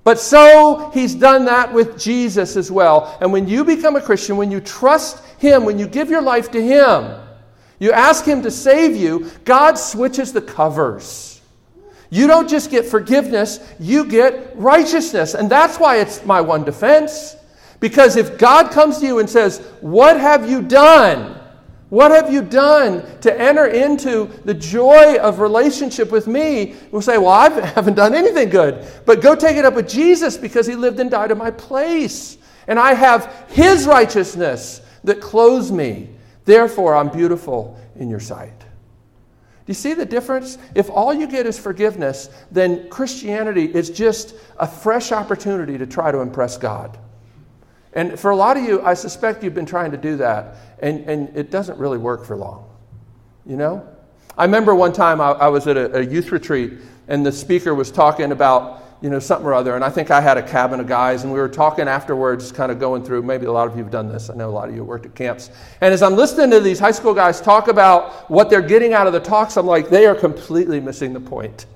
But 0.04 0.18
so 0.18 0.90
he's 0.94 1.14
done 1.14 1.44
that 1.44 1.72
with 1.72 1.98
Jesus 1.98 2.56
as 2.56 2.70
well. 2.70 3.16
And 3.20 3.32
when 3.32 3.46
you 3.46 3.64
become 3.64 3.96
a 3.96 4.00
Christian, 4.00 4.38
when 4.38 4.50
you 4.50 4.60
trust 4.60 5.22
him, 5.38 5.64
when 5.64 5.78
you 5.78 5.86
give 5.86 6.08
your 6.08 6.22
life 6.22 6.50
to 6.52 6.62
him, 6.62 7.20
you 7.78 7.92
ask 7.92 8.24
him 8.24 8.42
to 8.42 8.50
save 8.50 8.96
you, 8.96 9.30
God 9.44 9.74
switches 9.74 10.32
the 10.32 10.40
covers. 10.40 11.27
You 12.10 12.26
don't 12.26 12.48
just 12.48 12.70
get 12.70 12.86
forgiveness, 12.86 13.60
you 13.78 14.04
get 14.04 14.56
righteousness. 14.56 15.34
And 15.34 15.50
that's 15.50 15.78
why 15.78 15.98
it's 15.98 16.24
my 16.24 16.40
one 16.40 16.64
defense. 16.64 17.36
Because 17.80 18.16
if 18.16 18.38
God 18.38 18.70
comes 18.70 18.98
to 18.98 19.06
you 19.06 19.18
and 19.18 19.28
says, 19.28 19.58
What 19.80 20.18
have 20.18 20.48
you 20.48 20.62
done? 20.62 21.34
What 21.90 22.10
have 22.10 22.30
you 22.30 22.42
done 22.42 23.02
to 23.20 23.40
enter 23.40 23.66
into 23.66 24.26
the 24.44 24.52
joy 24.52 25.16
of 25.16 25.38
relationship 25.38 26.10
with 26.10 26.26
me? 26.26 26.76
We'll 26.90 27.02
say, 27.02 27.18
Well, 27.18 27.28
I 27.28 27.48
haven't 27.74 27.94
done 27.94 28.14
anything 28.14 28.48
good. 28.48 28.86
But 29.04 29.20
go 29.20 29.34
take 29.34 29.56
it 29.56 29.64
up 29.64 29.74
with 29.74 29.88
Jesus 29.88 30.36
because 30.36 30.66
he 30.66 30.74
lived 30.74 31.00
and 31.00 31.10
died 31.10 31.30
in 31.30 31.38
my 31.38 31.50
place. 31.50 32.38
And 32.66 32.78
I 32.78 32.94
have 32.94 33.46
his 33.48 33.86
righteousness 33.86 34.82
that 35.04 35.20
clothes 35.20 35.70
me. 35.70 36.10
Therefore, 36.44 36.96
I'm 36.96 37.10
beautiful 37.10 37.78
in 37.96 38.10
your 38.10 38.20
sight. 38.20 38.57
Do 39.68 39.72
you 39.72 39.74
see 39.74 39.92
the 39.92 40.06
difference? 40.06 40.56
If 40.74 40.88
all 40.88 41.12
you 41.12 41.26
get 41.26 41.44
is 41.44 41.58
forgiveness, 41.58 42.30
then 42.50 42.88
Christianity 42.88 43.66
is 43.66 43.90
just 43.90 44.34
a 44.58 44.66
fresh 44.66 45.12
opportunity 45.12 45.76
to 45.76 45.86
try 45.86 46.10
to 46.10 46.20
impress 46.20 46.56
God. 46.56 46.96
And 47.92 48.18
for 48.18 48.30
a 48.30 48.36
lot 48.36 48.56
of 48.56 48.62
you, 48.62 48.80
I 48.80 48.94
suspect 48.94 49.44
you've 49.44 49.52
been 49.52 49.66
trying 49.66 49.90
to 49.90 49.98
do 49.98 50.16
that, 50.16 50.56
and, 50.78 51.00
and 51.00 51.36
it 51.36 51.50
doesn't 51.50 51.78
really 51.78 51.98
work 51.98 52.24
for 52.24 52.34
long. 52.34 52.64
You 53.44 53.58
know? 53.58 53.86
I 54.38 54.46
remember 54.46 54.74
one 54.74 54.94
time 54.94 55.20
I, 55.20 55.32
I 55.32 55.48
was 55.48 55.66
at 55.66 55.76
a, 55.76 55.98
a, 55.98 56.00
youth 56.02 56.32
retreat, 56.32 56.72
and 57.06 57.26
the 57.26 57.32
speaker 57.32 57.74
was 57.74 57.90
talking 57.90 58.32
about, 58.32 58.87
you 59.00 59.10
know, 59.10 59.18
something 59.18 59.46
or 59.46 59.54
other, 59.54 59.76
and 59.76 59.84
I 59.84 59.90
think 59.90 60.10
I 60.10 60.20
had 60.20 60.36
a 60.36 60.42
cabin 60.42 60.80
of 60.80 60.86
guys, 60.86 61.22
and 61.22 61.32
we 61.32 61.38
were 61.38 61.48
talking 61.48 61.86
afterwards, 61.86 62.50
kind 62.50 62.72
of 62.72 62.80
going 62.80 63.04
through, 63.04 63.22
maybe 63.22 63.46
a 63.46 63.52
lot 63.52 63.68
of 63.68 63.76
you 63.76 63.82
have 63.82 63.92
done 63.92 64.08
this. 64.08 64.28
I 64.28 64.34
know 64.34 64.48
a 64.48 64.50
lot 64.50 64.68
of 64.68 64.74
you 64.74 64.82
worked 64.82 65.06
at 65.06 65.14
camps. 65.14 65.50
And 65.80 65.94
as 65.94 66.02
I'm 66.02 66.16
listening 66.16 66.50
to 66.50 66.60
these 66.60 66.80
high 66.80 66.90
school 66.90 67.14
guys 67.14 67.40
talk 67.40 67.68
about 67.68 68.28
what 68.30 68.50
they're 68.50 68.60
getting 68.60 68.94
out 68.94 69.06
of 69.06 69.12
the 69.12 69.20
talks, 69.20 69.56
I'm 69.56 69.66
like, 69.66 69.88
they 69.88 70.06
are 70.06 70.14
completely 70.14 70.80
missing 70.80 71.12
the 71.12 71.20
point. 71.20 71.66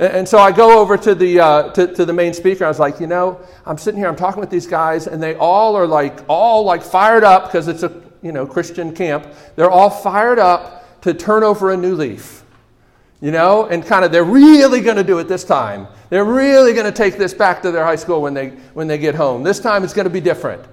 And 0.00 0.26
so 0.26 0.38
I 0.38 0.50
go 0.50 0.80
over 0.80 0.96
to 0.96 1.14
the, 1.14 1.40
uh, 1.40 1.72
to, 1.72 1.94
to, 1.94 2.06
the 2.06 2.12
main 2.12 2.32
speaker. 2.32 2.64
I 2.64 2.68
was 2.68 2.78
like, 2.78 3.00
you 3.00 3.06
know, 3.06 3.38
I'm 3.66 3.76
sitting 3.76 4.00
here, 4.00 4.08
I'm 4.08 4.16
talking 4.16 4.40
with 4.40 4.48
these 4.48 4.66
guys, 4.66 5.06
and 5.06 5.22
they 5.22 5.34
all 5.34 5.76
are 5.76 5.86
like, 5.86 6.20
all 6.26 6.64
like 6.64 6.82
fired 6.82 7.22
up 7.22 7.46
because 7.46 7.68
it's 7.68 7.82
a, 7.82 8.00
you 8.22 8.32
know, 8.32 8.46
Christian 8.46 8.94
camp. 8.94 9.26
They're 9.56 9.70
all 9.70 9.90
fired 9.90 10.38
up 10.38 11.02
to 11.02 11.12
turn 11.12 11.42
over 11.42 11.70
a 11.70 11.76
new 11.76 11.94
leaf, 11.94 12.44
you 13.20 13.30
know, 13.30 13.66
and 13.66 13.84
kind 13.84 14.04
of 14.04 14.12
they're 14.12 14.24
really 14.24 14.80
going 14.80 14.96
to 14.96 15.04
do 15.04 15.18
it 15.18 15.28
this 15.28 15.44
time. 15.44 15.86
They're 16.08 16.24
really 16.24 16.72
going 16.72 16.86
to 16.86 16.92
take 16.92 17.18
this 17.18 17.34
back 17.34 17.62
to 17.62 17.70
their 17.70 17.84
high 17.84 17.96
school 17.96 18.22
when 18.22 18.34
they, 18.34 18.48
when 18.74 18.86
they 18.86 18.98
get 18.98 19.14
home. 19.14 19.42
This 19.42 19.60
time 19.60 19.84
it's 19.84 19.92
going 19.92 20.06
to 20.06 20.10
be 20.10 20.20
different. 20.20 20.64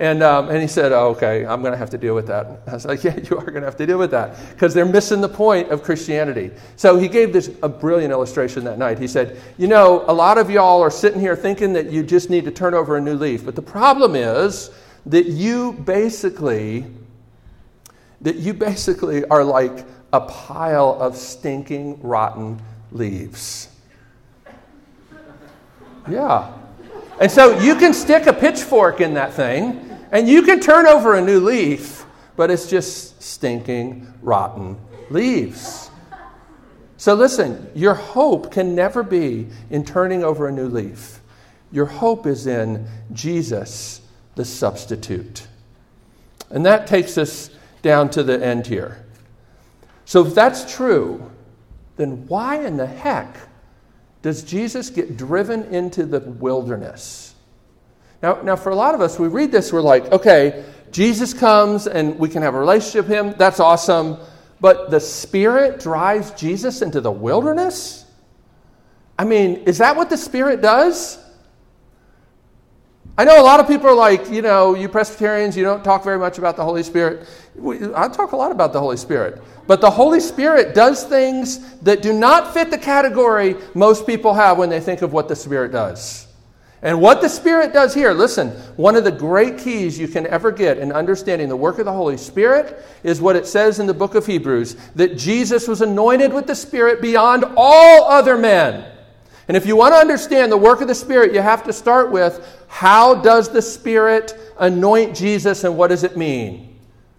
And, 0.00 0.22
um, 0.22 0.48
and 0.48 0.62
he 0.62 0.66
said, 0.66 0.92
oh, 0.92 1.08
okay, 1.08 1.44
I'm 1.44 1.60
going 1.60 1.72
to 1.72 1.78
have 1.78 1.90
to 1.90 1.98
deal 1.98 2.14
with 2.14 2.26
that. 2.28 2.62
I 2.66 2.72
was 2.72 2.86
like, 2.86 3.04
yeah, 3.04 3.16
you 3.16 3.36
are 3.36 3.44
going 3.44 3.60
to 3.60 3.66
have 3.66 3.76
to 3.76 3.86
deal 3.86 3.98
with 3.98 4.10
that 4.12 4.34
because 4.52 4.72
they're 4.72 4.86
missing 4.86 5.20
the 5.20 5.28
point 5.28 5.68
of 5.68 5.82
Christianity. 5.82 6.52
So 6.76 6.96
he 6.96 7.06
gave 7.06 7.34
this 7.34 7.50
a 7.62 7.68
brilliant 7.68 8.10
illustration 8.10 8.64
that 8.64 8.78
night. 8.78 8.98
He 8.98 9.06
said, 9.06 9.38
you 9.58 9.68
know, 9.68 10.06
a 10.08 10.14
lot 10.14 10.38
of 10.38 10.48
y'all 10.48 10.80
are 10.80 10.90
sitting 10.90 11.20
here 11.20 11.36
thinking 11.36 11.74
that 11.74 11.90
you 11.90 12.02
just 12.02 12.30
need 12.30 12.46
to 12.46 12.50
turn 12.50 12.72
over 12.72 12.96
a 12.96 13.00
new 13.00 13.14
leaf. 13.14 13.44
But 13.44 13.56
the 13.56 13.62
problem 13.62 14.16
is 14.16 14.70
that 15.04 15.26
you 15.26 15.74
basically, 15.74 16.86
that 18.22 18.36
you 18.36 18.54
basically 18.54 19.26
are 19.26 19.44
like 19.44 19.84
a 20.12 20.20
pile 20.20 20.96
of 21.00 21.16
stinking, 21.16 22.00
rotten 22.02 22.60
leaves. 22.92 23.68
Yeah. 26.08 26.52
And 27.20 27.30
so 27.30 27.58
you 27.60 27.76
can 27.76 27.92
stick 27.92 28.26
a 28.26 28.32
pitchfork 28.32 29.00
in 29.00 29.14
that 29.14 29.32
thing 29.32 29.86
and 30.10 30.28
you 30.28 30.42
can 30.42 30.60
turn 30.60 30.86
over 30.86 31.14
a 31.14 31.20
new 31.20 31.40
leaf, 31.40 32.04
but 32.36 32.50
it's 32.50 32.68
just 32.68 33.22
stinking, 33.22 34.12
rotten 34.22 34.76
leaves. 35.10 35.90
So 36.96 37.14
listen, 37.14 37.70
your 37.74 37.94
hope 37.94 38.52
can 38.52 38.74
never 38.74 39.02
be 39.02 39.48
in 39.70 39.84
turning 39.84 40.24
over 40.24 40.48
a 40.48 40.52
new 40.52 40.68
leaf. 40.68 41.20
Your 41.72 41.86
hope 41.86 42.26
is 42.26 42.46
in 42.46 42.86
Jesus, 43.12 44.00
the 44.34 44.44
substitute. 44.44 45.46
And 46.50 46.66
that 46.66 46.86
takes 46.86 47.16
us 47.16 47.50
down 47.82 48.10
to 48.10 48.22
the 48.22 48.44
end 48.44 48.66
here. 48.66 49.04
So, 50.10 50.26
if 50.26 50.34
that's 50.34 50.74
true, 50.74 51.30
then 51.94 52.26
why 52.26 52.66
in 52.66 52.76
the 52.76 52.84
heck 52.84 53.36
does 54.22 54.42
Jesus 54.42 54.90
get 54.90 55.16
driven 55.16 55.72
into 55.72 56.04
the 56.04 56.18
wilderness? 56.18 57.36
Now, 58.20 58.42
now, 58.42 58.56
for 58.56 58.70
a 58.70 58.74
lot 58.74 58.96
of 58.96 59.02
us, 59.02 59.20
we 59.20 59.28
read 59.28 59.52
this, 59.52 59.72
we're 59.72 59.80
like, 59.80 60.10
okay, 60.10 60.64
Jesus 60.90 61.32
comes 61.32 61.86
and 61.86 62.18
we 62.18 62.28
can 62.28 62.42
have 62.42 62.56
a 62.56 62.58
relationship 62.58 63.06
with 63.06 63.16
him. 63.16 63.34
That's 63.38 63.60
awesome. 63.60 64.16
But 64.60 64.90
the 64.90 64.98
Spirit 64.98 65.78
drives 65.78 66.32
Jesus 66.32 66.82
into 66.82 67.00
the 67.00 67.12
wilderness? 67.12 68.04
I 69.16 69.24
mean, 69.24 69.58
is 69.58 69.78
that 69.78 69.94
what 69.94 70.10
the 70.10 70.16
Spirit 70.16 70.60
does? 70.60 71.24
I 73.20 73.24
know 73.24 73.38
a 73.38 73.44
lot 73.44 73.60
of 73.60 73.68
people 73.68 73.86
are 73.86 73.94
like, 73.94 74.30
you 74.30 74.40
know, 74.40 74.74
you 74.74 74.88
Presbyterians, 74.88 75.54
you 75.54 75.62
don't 75.62 75.84
talk 75.84 76.02
very 76.02 76.18
much 76.18 76.38
about 76.38 76.56
the 76.56 76.64
Holy 76.64 76.82
Spirit. 76.82 77.28
I 77.94 78.08
talk 78.08 78.32
a 78.32 78.36
lot 78.36 78.50
about 78.50 78.72
the 78.72 78.80
Holy 78.80 78.96
Spirit. 78.96 79.42
But 79.66 79.82
the 79.82 79.90
Holy 79.90 80.20
Spirit 80.20 80.74
does 80.74 81.04
things 81.04 81.76
that 81.80 82.00
do 82.00 82.14
not 82.14 82.54
fit 82.54 82.70
the 82.70 82.78
category 82.78 83.56
most 83.74 84.06
people 84.06 84.32
have 84.32 84.56
when 84.56 84.70
they 84.70 84.80
think 84.80 85.02
of 85.02 85.12
what 85.12 85.28
the 85.28 85.36
Spirit 85.36 85.70
does. 85.70 86.28
And 86.80 86.98
what 86.98 87.20
the 87.20 87.28
Spirit 87.28 87.74
does 87.74 87.92
here, 87.92 88.14
listen, 88.14 88.52
one 88.76 88.96
of 88.96 89.04
the 89.04 89.12
great 89.12 89.58
keys 89.58 89.98
you 89.98 90.08
can 90.08 90.26
ever 90.26 90.50
get 90.50 90.78
in 90.78 90.90
understanding 90.90 91.50
the 91.50 91.56
work 91.56 91.78
of 91.78 91.84
the 91.84 91.92
Holy 91.92 92.16
Spirit 92.16 92.82
is 93.02 93.20
what 93.20 93.36
it 93.36 93.46
says 93.46 93.80
in 93.80 93.86
the 93.86 93.92
book 93.92 94.14
of 94.14 94.24
Hebrews 94.24 94.76
that 94.94 95.18
Jesus 95.18 95.68
was 95.68 95.82
anointed 95.82 96.32
with 96.32 96.46
the 96.46 96.54
Spirit 96.54 97.02
beyond 97.02 97.44
all 97.54 98.04
other 98.04 98.38
men. 98.38 98.90
And 99.50 99.56
if 99.56 99.66
you 99.66 99.74
want 99.74 99.92
to 99.94 99.98
understand 99.98 100.52
the 100.52 100.56
work 100.56 100.80
of 100.80 100.86
the 100.86 100.94
Spirit, 100.94 101.34
you 101.34 101.42
have 101.42 101.64
to 101.64 101.72
start 101.72 102.12
with 102.12 102.59
how 102.70 103.16
does 103.16 103.48
the 103.48 103.60
Spirit 103.60 104.32
anoint 104.56 105.14
Jesus 105.14 105.64
and 105.64 105.76
what 105.76 105.88
does 105.88 106.04
it 106.04 106.16
mean? 106.16 106.78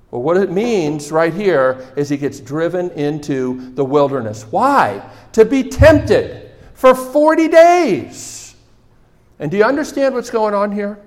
Well, 0.10 0.22
what 0.22 0.38
it 0.38 0.50
means 0.50 1.12
right 1.12 1.34
here 1.34 1.92
is 1.98 2.08
he 2.08 2.16
gets 2.16 2.40
driven 2.40 2.90
into 2.92 3.70
the 3.76 3.84
wilderness. 3.84 4.44
Why? 4.44 5.08
To 5.34 5.44
be 5.44 5.64
tempted 5.64 6.52
for 6.74 6.96
40 6.96 7.50
days. 7.50 8.56
And 9.40 9.52
do 9.52 9.58
you 9.58 9.66
understand 9.66 10.16
what's 10.16 10.30
going 10.30 10.54
on 10.54 10.72
here? 10.72 10.98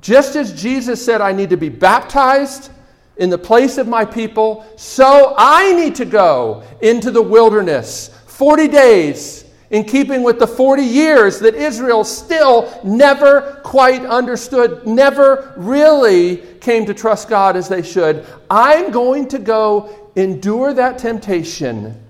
Just 0.00 0.36
as 0.36 0.58
Jesus 0.58 1.04
said, 1.04 1.20
I 1.20 1.32
need 1.32 1.50
to 1.50 1.56
be 1.56 1.68
baptized 1.68 2.70
in 3.16 3.28
the 3.28 3.38
place 3.38 3.76
of 3.76 3.88
my 3.88 4.04
people, 4.04 4.64
so 4.76 5.34
I 5.36 5.72
need 5.72 5.96
to 5.96 6.04
go 6.04 6.62
into 6.80 7.10
the 7.10 7.22
wilderness 7.22 8.08
40 8.26 8.68
days 8.68 9.45
in 9.70 9.84
keeping 9.84 10.22
with 10.22 10.38
the 10.38 10.46
40 10.46 10.82
years 10.82 11.40
that 11.40 11.54
Israel 11.54 12.04
still 12.04 12.80
never 12.84 13.60
quite 13.64 14.04
understood, 14.04 14.86
never 14.86 15.54
really 15.56 16.38
came 16.60 16.86
to 16.86 16.94
trust 16.94 17.28
God 17.28 17.56
as 17.56 17.68
they 17.68 17.82
should. 17.82 18.24
I'm 18.48 18.90
going 18.90 19.28
to 19.28 19.38
go 19.38 20.10
endure 20.14 20.72
that 20.74 20.98
temptation 20.98 22.00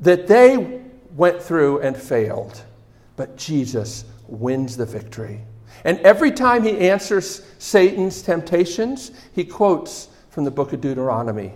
that 0.00 0.26
they 0.26 0.82
went 1.14 1.42
through 1.42 1.80
and 1.80 1.96
failed. 1.96 2.62
But 3.16 3.36
Jesus 3.36 4.04
wins 4.28 4.76
the 4.76 4.86
victory. 4.86 5.40
And 5.84 5.98
every 6.00 6.32
time 6.32 6.64
he 6.64 6.88
answers 6.88 7.46
Satan's 7.58 8.22
temptations, 8.22 9.12
he 9.32 9.44
quotes 9.44 10.08
from 10.30 10.44
the 10.44 10.50
book 10.50 10.72
of 10.72 10.80
Deuteronomy 10.80 11.52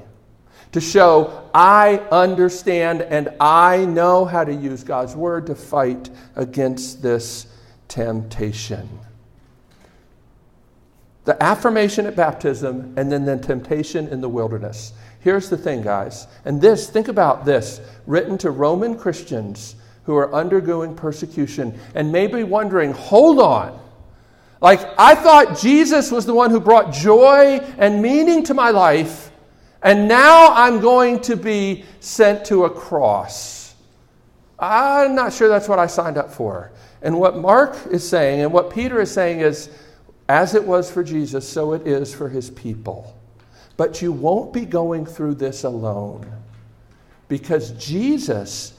to 0.72 0.80
show 0.80 1.48
I 1.52 1.98
understand 2.12 3.02
and 3.02 3.28
I 3.40 3.84
know 3.84 4.24
how 4.24 4.44
to 4.44 4.54
use 4.54 4.84
God's 4.84 5.16
word 5.16 5.46
to 5.46 5.54
fight 5.54 6.10
against 6.36 7.02
this 7.02 7.46
temptation. 7.88 8.88
The 11.24 11.42
affirmation 11.42 12.06
at 12.06 12.16
baptism 12.16 12.94
and 12.96 13.10
then 13.10 13.24
the 13.24 13.36
temptation 13.36 14.08
in 14.08 14.20
the 14.20 14.28
wilderness. 14.28 14.92
Here's 15.20 15.50
the 15.50 15.56
thing, 15.56 15.82
guys. 15.82 16.26
And 16.44 16.60
this, 16.60 16.88
think 16.88 17.08
about 17.08 17.44
this, 17.44 17.80
written 18.06 18.38
to 18.38 18.50
Roman 18.50 18.96
Christians 18.96 19.76
who 20.04 20.16
are 20.16 20.32
undergoing 20.34 20.94
persecution 20.94 21.78
and 21.94 22.10
maybe 22.10 22.42
wondering, 22.42 22.92
hold 22.92 23.38
on. 23.38 23.78
Like, 24.60 24.80
I 24.98 25.14
thought 25.14 25.58
Jesus 25.58 26.10
was 26.10 26.26
the 26.26 26.34
one 26.34 26.50
who 26.50 26.60
brought 26.60 26.92
joy 26.92 27.58
and 27.78 28.02
meaning 28.02 28.42
to 28.44 28.54
my 28.54 28.70
life, 28.70 29.29
and 29.82 30.08
now 30.08 30.52
I'm 30.52 30.80
going 30.80 31.20
to 31.22 31.36
be 31.36 31.84
sent 32.00 32.44
to 32.46 32.64
a 32.64 32.70
cross. 32.70 33.74
I'm 34.58 35.14
not 35.14 35.32
sure 35.32 35.48
that's 35.48 35.68
what 35.68 35.78
I 35.78 35.86
signed 35.86 36.18
up 36.18 36.32
for. 36.32 36.70
And 37.02 37.18
what 37.18 37.38
Mark 37.38 37.76
is 37.90 38.06
saying 38.06 38.40
and 38.40 38.52
what 38.52 38.70
Peter 38.70 39.00
is 39.00 39.10
saying 39.10 39.40
is, 39.40 39.70
as 40.28 40.54
it 40.54 40.64
was 40.64 40.90
for 40.90 41.02
Jesus, 41.02 41.48
so 41.48 41.72
it 41.72 41.86
is 41.86 42.14
for 42.14 42.28
his 42.28 42.50
people. 42.50 43.16
But 43.76 44.02
you 44.02 44.12
won't 44.12 44.52
be 44.52 44.66
going 44.66 45.06
through 45.06 45.36
this 45.36 45.64
alone 45.64 46.30
because 47.28 47.70
Jesus 47.72 48.74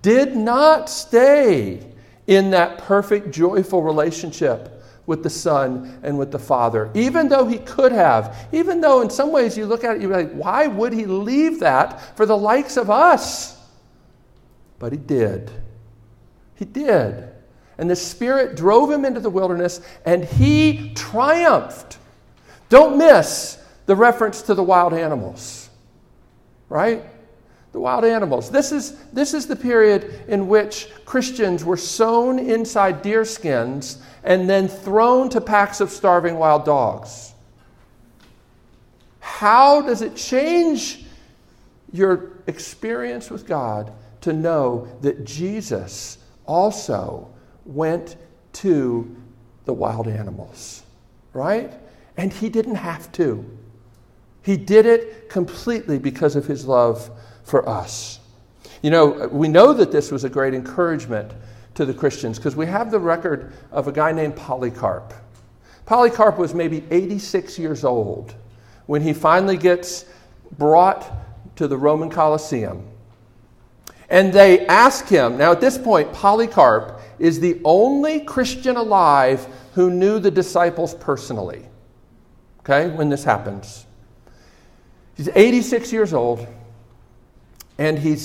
did 0.00 0.34
not 0.34 0.88
stay 0.88 1.86
in 2.26 2.50
that 2.50 2.78
perfect, 2.78 3.30
joyful 3.30 3.82
relationship 3.82 4.77
with 5.08 5.22
the 5.22 5.30
Son 5.30 5.98
and 6.02 6.18
with 6.18 6.30
the 6.30 6.38
Father, 6.38 6.90
even 6.92 7.28
though 7.28 7.46
he 7.46 7.56
could 7.56 7.92
have. 7.92 8.46
Even 8.52 8.82
though, 8.82 9.00
in 9.00 9.08
some 9.08 9.32
ways, 9.32 9.56
you 9.56 9.64
look 9.64 9.82
at 9.82 9.96
it, 9.96 10.02
you're 10.02 10.10
like, 10.10 10.30
why 10.32 10.66
would 10.66 10.92
he 10.92 11.06
leave 11.06 11.60
that 11.60 12.14
for 12.14 12.26
the 12.26 12.36
likes 12.36 12.76
of 12.76 12.90
us? 12.90 13.58
But 14.78 14.92
he 14.92 14.98
did. 14.98 15.50
He 16.56 16.66
did. 16.66 17.30
And 17.78 17.88
the 17.88 17.96
Spirit 17.96 18.54
drove 18.54 18.90
him 18.90 19.06
into 19.06 19.18
the 19.18 19.30
wilderness, 19.30 19.80
and 20.04 20.24
he 20.24 20.92
triumphed. 20.94 21.96
Don't 22.68 22.98
miss 22.98 23.58
the 23.86 23.96
reference 23.96 24.42
to 24.42 24.54
the 24.54 24.62
wild 24.62 24.92
animals, 24.92 25.70
right? 26.68 27.02
The 27.78 27.82
wild 27.82 28.04
animals. 28.04 28.50
This 28.50 28.72
is, 28.72 28.96
this 29.12 29.32
is 29.32 29.46
the 29.46 29.54
period 29.54 30.24
in 30.26 30.48
which 30.48 30.88
Christians 31.04 31.64
were 31.64 31.76
sewn 31.76 32.40
inside 32.40 33.04
deerskins 33.04 33.98
and 34.24 34.50
then 34.50 34.66
thrown 34.66 35.28
to 35.28 35.40
packs 35.40 35.80
of 35.80 35.88
starving 35.88 36.34
wild 36.34 36.64
dogs. 36.64 37.34
How 39.20 39.80
does 39.80 40.02
it 40.02 40.16
change 40.16 41.04
your 41.92 42.32
experience 42.48 43.30
with 43.30 43.46
God 43.46 43.92
to 44.22 44.32
know 44.32 44.88
that 45.02 45.24
Jesus 45.24 46.18
also 46.46 47.30
went 47.64 48.16
to 48.54 49.16
the 49.66 49.72
wild 49.72 50.08
animals, 50.08 50.82
right? 51.32 51.72
And 52.16 52.32
he 52.32 52.48
didn't 52.48 52.74
have 52.74 53.12
to. 53.12 53.48
He 54.42 54.56
did 54.56 54.84
it 54.84 55.28
completely 55.28 56.00
because 56.00 56.34
of 56.34 56.46
his 56.46 56.66
love 56.66 57.10
for 57.48 57.68
us. 57.68 58.20
You 58.82 58.90
know, 58.90 59.28
we 59.28 59.48
know 59.48 59.72
that 59.72 59.90
this 59.90 60.12
was 60.12 60.24
a 60.24 60.28
great 60.28 60.54
encouragement 60.54 61.32
to 61.74 61.84
the 61.84 61.94
Christians 61.94 62.38
because 62.38 62.54
we 62.54 62.66
have 62.66 62.90
the 62.90 62.98
record 62.98 63.52
of 63.72 63.88
a 63.88 63.92
guy 63.92 64.12
named 64.12 64.36
Polycarp. 64.36 65.12
Polycarp 65.86 66.38
was 66.38 66.54
maybe 66.54 66.84
86 66.90 67.58
years 67.58 67.84
old 67.84 68.34
when 68.86 69.02
he 69.02 69.12
finally 69.12 69.56
gets 69.56 70.04
brought 70.58 71.10
to 71.56 71.66
the 71.66 71.76
Roman 71.76 72.10
Colosseum. 72.10 72.86
And 74.10 74.32
they 74.32 74.66
ask 74.66 75.06
him, 75.06 75.36
now 75.36 75.52
at 75.52 75.60
this 75.60 75.76
point, 75.76 76.12
Polycarp 76.12 77.00
is 77.18 77.40
the 77.40 77.60
only 77.64 78.20
Christian 78.20 78.76
alive 78.76 79.46
who 79.74 79.90
knew 79.90 80.18
the 80.18 80.30
disciples 80.30 80.94
personally. 80.94 81.66
Okay, 82.60 82.88
when 82.88 83.08
this 83.08 83.24
happens. 83.24 83.86
He's 85.16 85.28
86 85.34 85.92
years 85.92 86.12
old 86.12 86.46
and 87.78 87.98
he 87.98 88.16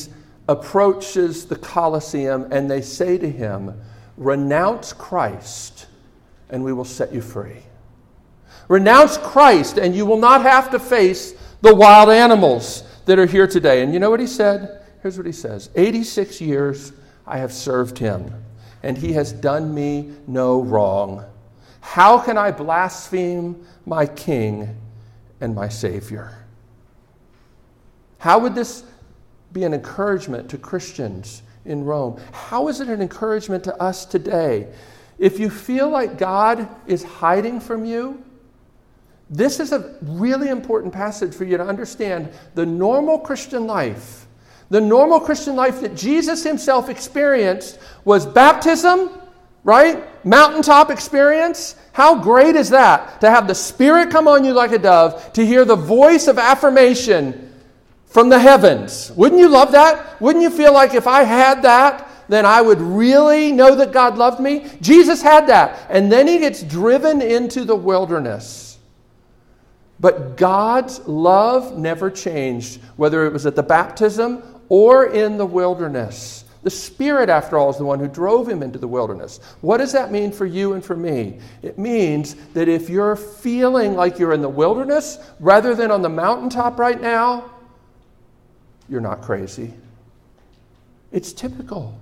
approaches 0.47 1.45
the 1.45 1.55
Colosseum, 1.55 2.47
and 2.51 2.69
they 2.69 2.81
say 2.81 3.17
to 3.17 3.29
him, 3.29 3.79
Renounce 4.17 4.93
Christ, 4.93 5.87
and 6.49 6.63
we 6.63 6.73
will 6.73 6.85
set 6.85 7.13
you 7.13 7.21
free. 7.21 7.63
Renounce 8.67 9.17
Christ, 9.17 9.77
and 9.77 9.95
you 9.95 10.05
will 10.05 10.19
not 10.19 10.41
have 10.41 10.71
to 10.71 10.79
face 10.79 11.33
the 11.61 11.73
wild 11.73 12.09
animals 12.09 12.83
that 13.05 13.19
are 13.19 13.25
here 13.25 13.47
today. 13.47 13.81
And 13.83 13.93
you 13.93 13.99
know 13.99 14.09
what 14.09 14.19
he 14.19 14.27
said? 14.27 14.81
Here's 15.01 15.17
what 15.17 15.25
he 15.25 15.31
says 15.31 15.69
86 15.75 16.41
years 16.41 16.93
I 17.25 17.37
have 17.37 17.53
served 17.53 17.97
him, 17.97 18.33
and 18.83 18.97
he 18.97 19.13
has 19.13 19.33
done 19.33 19.73
me 19.73 20.13
no 20.27 20.61
wrong. 20.61 21.25
How 21.81 22.17
can 22.17 22.37
I 22.37 22.51
blaspheme 22.51 23.65
my 23.85 24.05
king 24.05 24.77
and 25.41 25.53
my 25.53 25.67
Savior? 25.67 26.37
How 28.19 28.39
would 28.39 28.55
this 28.55 28.85
be 29.53 29.63
an 29.63 29.73
encouragement 29.73 30.49
to 30.49 30.57
Christians 30.57 31.43
in 31.65 31.85
Rome. 31.85 32.19
How 32.31 32.67
is 32.67 32.81
it 32.81 32.89
an 32.89 33.01
encouragement 33.01 33.63
to 33.65 33.81
us 33.81 34.05
today? 34.05 34.67
If 35.19 35.39
you 35.39 35.49
feel 35.49 35.89
like 35.89 36.17
God 36.17 36.67
is 36.87 37.03
hiding 37.03 37.59
from 37.59 37.85
you, 37.85 38.23
this 39.29 39.59
is 39.59 39.71
a 39.71 39.95
really 40.01 40.49
important 40.49 40.93
passage 40.93 41.33
for 41.33 41.45
you 41.45 41.57
to 41.57 41.65
understand 41.65 42.29
the 42.55 42.65
normal 42.65 43.19
Christian 43.19 43.65
life. 43.65 44.27
The 44.69 44.81
normal 44.81 45.19
Christian 45.19 45.55
life 45.55 45.81
that 45.81 45.95
Jesus 45.95 46.43
himself 46.43 46.89
experienced 46.89 47.79
was 48.05 48.25
baptism, 48.25 49.09
right? 49.63 50.03
mountaintop 50.25 50.89
experience? 50.89 51.75
How 51.91 52.21
great 52.21 52.55
is 52.55 52.69
that? 52.69 53.21
To 53.21 53.29
have 53.29 53.47
the 53.47 53.55
Spirit 53.55 54.09
come 54.09 54.27
on 54.27 54.43
you 54.43 54.53
like 54.53 54.71
a 54.71 54.79
dove, 54.79 55.33
to 55.33 55.45
hear 55.45 55.65
the 55.65 55.75
voice 55.75 56.27
of 56.27 56.39
affirmation 56.39 57.52
from 58.13 58.29
the 58.29 58.37
heavens. 58.37 59.11
Wouldn't 59.15 59.41
you 59.41 59.49
love 59.49 59.71
that? 59.71 60.21
Wouldn't 60.21 60.43
you 60.43 60.51
feel 60.51 60.71
like 60.71 60.93
if 60.93 61.07
I 61.07 61.23
had 61.23 61.63
that, 61.63 62.07
then 62.29 62.45
I 62.45 62.61
would 62.61 62.79
really 62.79 63.51
know 63.51 63.73
that 63.73 63.91
God 63.91 64.19
loved 64.19 64.39
me? 64.39 64.69
Jesus 64.81 65.23
had 65.23 65.47
that. 65.47 65.87
And 65.89 66.11
then 66.11 66.27
he 66.27 66.37
gets 66.37 66.61
driven 66.61 67.23
into 67.23 67.65
the 67.65 67.75
wilderness. 67.75 68.77
But 69.99 70.37
God's 70.37 70.99
love 71.07 71.75
never 71.75 72.11
changed, 72.11 72.79
whether 72.97 73.25
it 73.25 73.33
was 73.33 73.47
at 73.47 73.55
the 73.55 73.63
baptism 73.63 74.43
or 74.69 75.07
in 75.07 75.37
the 75.37 75.45
wilderness. 75.45 76.45
The 76.61 76.69
Spirit, 76.69 77.29
after 77.29 77.57
all, 77.57 77.71
is 77.71 77.77
the 77.77 77.83
one 77.83 77.99
who 77.99 78.07
drove 78.07 78.47
him 78.47 78.61
into 78.61 78.77
the 78.77 78.87
wilderness. 78.87 79.39
What 79.61 79.77
does 79.77 79.91
that 79.93 80.11
mean 80.11 80.31
for 80.31 80.45
you 80.45 80.73
and 80.73 80.85
for 80.85 80.95
me? 80.95 81.39
It 81.63 81.79
means 81.79 82.35
that 82.53 82.69
if 82.69 82.91
you're 82.91 83.15
feeling 83.15 83.95
like 83.95 84.19
you're 84.19 84.33
in 84.33 84.43
the 84.43 84.49
wilderness 84.49 85.17
rather 85.39 85.73
than 85.73 85.89
on 85.89 86.03
the 86.03 86.09
mountaintop 86.09 86.77
right 86.77 87.01
now, 87.01 87.52
you're 88.89 89.01
not 89.01 89.21
crazy. 89.21 89.73
It's 91.11 91.31
typical. 91.33 91.99